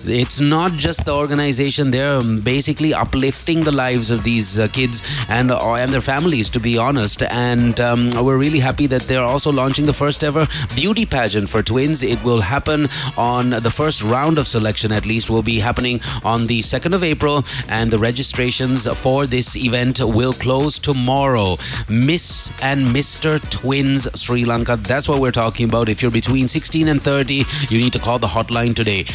[0.05, 5.01] it's not just the organization they're um, basically uplifting the lives of these uh, kids
[5.30, 7.23] and uh, and their families to be honest.
[7.23, 11.61] And um, we're really happy that they're also launching the first ever beauty pageant for
[11.61, 12.03] twins.
[12.03, 16.47] It will happen on the first round of selection at least will be happening on
[16.47, 17.45] the 2nd of April.
[17.69, 21.57] And the registrations for this event will close tomorrow.
[21.88, 23.39] Miss and Mr.
[23.49, 25.89] Twins Sri Lanka that's what we're talking about.
[25.89, 29.05] If you're between 16 and 30 you need to call the hotline today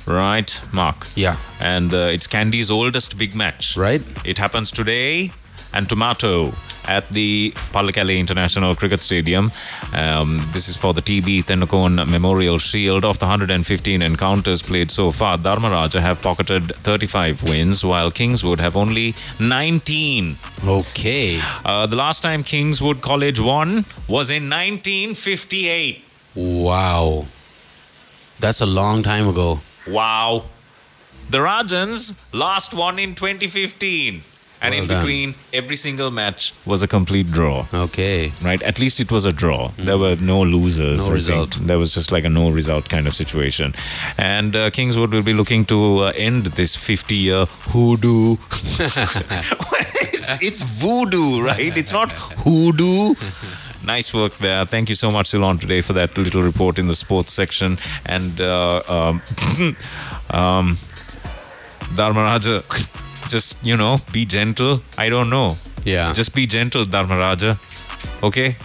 [0.07, 1.07] Right, Mark?
[1.17, 1.37] Yeah.
[1.61, 3.77] And uh, it's Kandy's oldest big match.
[3.77, 4.03] Right.
[4.25, 5.33] It happens today
[5.73, 6.53] and tomato
[6.87, 9.53] at the Pallekele International Cricket Stadium.
[9.95, 13.05] Um, this is for the TB Thennakoon Memorial Shield.
[13.05, 18.77] Of the 115 encounters played so far, Dharmaraja have pocketed 35 wins, while Kingswood have
[18.77, 20.37] only 19.
[20.67, 26.05] okay Uh, the last time Kingswood College won was in 1958.
[26.35, 27.27] wow
[28.39, 30.45] that's a long time ago Wow.
[31.31, 34.23] The Rajans last won in 2015.
[34.63, 35.01] And Well in done.
[35.01, 37.67] between, every single match was a complete draw.
[37.73, 38.63] okay Right?
[38.63, 39.69] At least it was a draw.
[39.79, 40.99] There were no losers.
[40.99, 41.15] No I think.
[41.15, 41.59] result.
[41.63, 43.73] There was just like a no result kind of situation.
[44.19, 48.37] And uh, Kingswood will be looking to uh, end this 50 year hoodoo.
[50.13, 51.77] it's, it's voodoo, right?
[51.77, 53.15] It's not hoodoo.
[53.83, 54.67] Nice work there.
[54.67, 57.79] Thank you so much, Ceylon, today for that little report in the sports section.
[58.05, 59.23] And uh, um,
[60.31, 60.77] um,
[61.97, 62.63] Dharmaraja,
[63.31, 64.83] just, you know, be gentle.
[64.99, 65.57] I don't know.
[65.85, 66.13] Yeah.
[66.13, 67.59] Just be gentle, Dharmaraja.
[68.23, 68.57] Okay?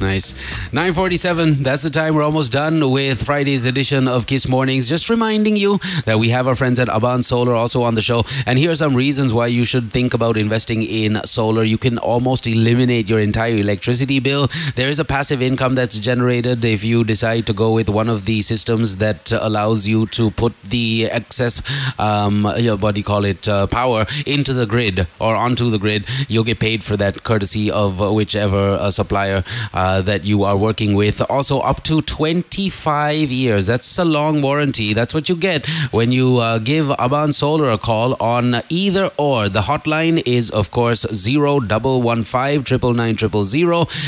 [0.00, 0.32] Nice.
[0.72, 2.14] 947, that's the time.
[2.14, 4.88] We're almost done with Friday's edition of Kiss Mornings.
[4.88, 8.22] Just reminding you that we have our friends at Abans Solar also on the show.
[8.46, 11.64] And here are some reasons why you should think about investing in solar.
[11.64, 14.48] You can almost eliminate your entire electricity bill.
[14.76, 18.24] There is a passive income that's generated if you decide to go with one of
[18.24, 21.60] the systems that allows you to put the excess,
[21.98, 26.04] um, what do you call it, uh, power into the grid or onto the grid.
[26.28, 29.42] You'll get paid for that courtesy of whichever uh, supplier.
[29.74, 31.20] Uh, uh, that you are working with.
[31.30, 33.66] Also, up to 25 years.
[33.66, 34.92] That's a long warranty.
[34.98, 35.66] That's what you get
[35.98, 39.48] when you uh, give Abans Solar a call on either or.
[39.48, 42.64] The hotline is, of course, 0115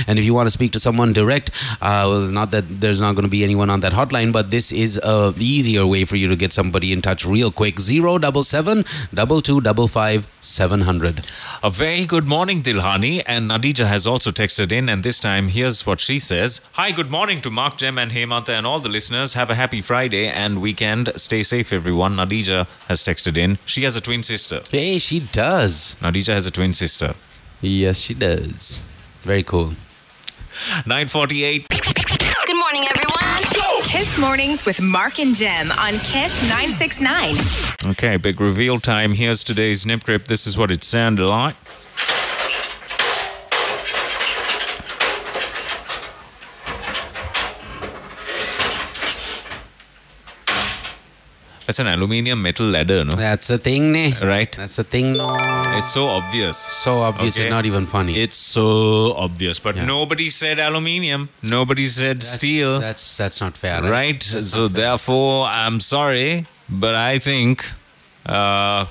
[0.07, 1.51] And if you want to speak to someone direct,
[1.81, 4.73] uh, well, not that there's not going to be anyone on that hotline, but this
[4.73, 7.81] is a easier way for you to get somebody in touch real quick.
[7.81, 8.85] 077
[9.15, 11.25] 2255 700.
[11.63, 13.23] A very good morning, Dilhani.
[13.27, 16.61] And Nadija has also texted in, and this time here's what she says.
[16.73, 19.35] Hi, good morning to Mark, Gem, and Hemanta, and all the listeners.
[19.35, 21.13] Have a happy Friday and weekend.
[21.17, 22.17] Stay safe, everyone.
[22.17, 23.59] Nadija has texted in.
[23.65, 24.61] She has a twin sister.
[24.71, 25.97] Hey, she does.
[26.01, 27.15] Nadija has a twin sister.
[27.61, 28.81] Yes, she does.
[29.23, 29.75] Very cool.
[30.87, 31.69] 948.
[31.69, 33.21] Good morning, everyone.
[33.91, 37.91] Kiss Mornings with Mark and Gem on Kiss 969.
[37.93, 39.15] Okay, big reveal time.
[39.15, 40.27] Here's today's Nip Grip.
[40.27, 41.57] This is what it sounded like.
[51.71, 53.13] That's an aluminium metal ladder, no?
[53.15, 54.13] That's the thing, ne?
[54.21, 54.51] Right?
[54.51, 55.13] That's the thing.
[55.17, 55.29] No.
[55.79, 56.57] It's so obvious.
[56.57, 57.45] So obvious, Okay.
[57.47, 58.17] it's not even funny.
[58.21, 59.85] It's so obvious, but Yeah.
[59.85, 61.29] nobody said aluminium.
[61.43, 62.81] Nobody said That's- steel.
[62.81, 63.91] That's that's not fair, right?
[63.93, 64.21] right?
[64.55, 67.65] So therefore, I'm sorry, but I think
[68.27, 68.87] uh,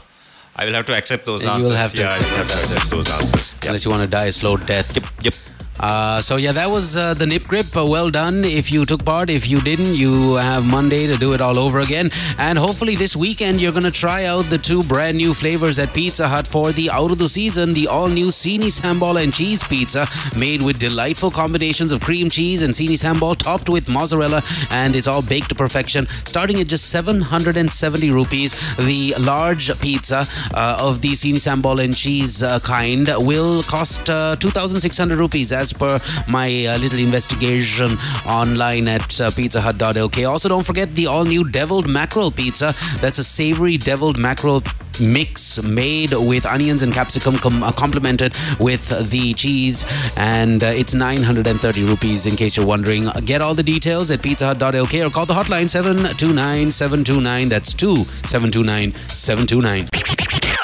[0.55, 1.77] I will have to accept those You will answers.
[1.83, 3.53] have to yeah, accept have to accept those answers.
[3.55, 3.65] Yep.
[3.71, 4.95] Unless you want to die a slow death.
[4.95, 5.05] Yep.
[5.27, 5.35] Yep.
[5.79, 7.75] Uh, so yeah, that was uh, the nip grip.
[7.75, 8.43] Uh, well done.
[8.43, 11.79] If you took part, if you didn't, you have Monday to do it all over
[11.79, 12.09] again.
[12.37, 16.27] And hopefully this weekend you're gonna try out the two brand new flavors at Pizza
[16.27, 17.73] Hut for the out of the season.
[17.73, 22.61] The all new Sini Sambal and cheese pizza, made with delightful combinations of cream cheese
[22.61, 26.07] and Sini Sambal, topped with mozzarella, and is all baked to perfection.
[26.25, 32.43] Starting at just 770 rupees, the large pizza uh, of the Sini Sambal and cheese
[32.43, 39.19] uh, kind will cost uh, 2,600 rupees as per my uh, little investigation online at
[39.19, 40.29] uh, pizzahut.lk.
[40.29, 42.73] Also, don't forget the all new deviled mackerel pizza.
[43.01, 44.63] That's a savory deviled mackerel
[44.99, 49.85] mix made with onions and capsicum com- uh, complemented with the cheese
[50.17, 55.05] and uh, it's 930 rupees in case you're wondering get all the details at pizzahut.lk
[55.05, 59.87] or call the hotline 729 729 that's 2 729 729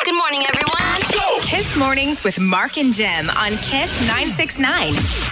[0.05, 1.24] Good morning, everyone.
[1.55, 5.31] Kiss Mornings with Mark and Gem on Kiss 969.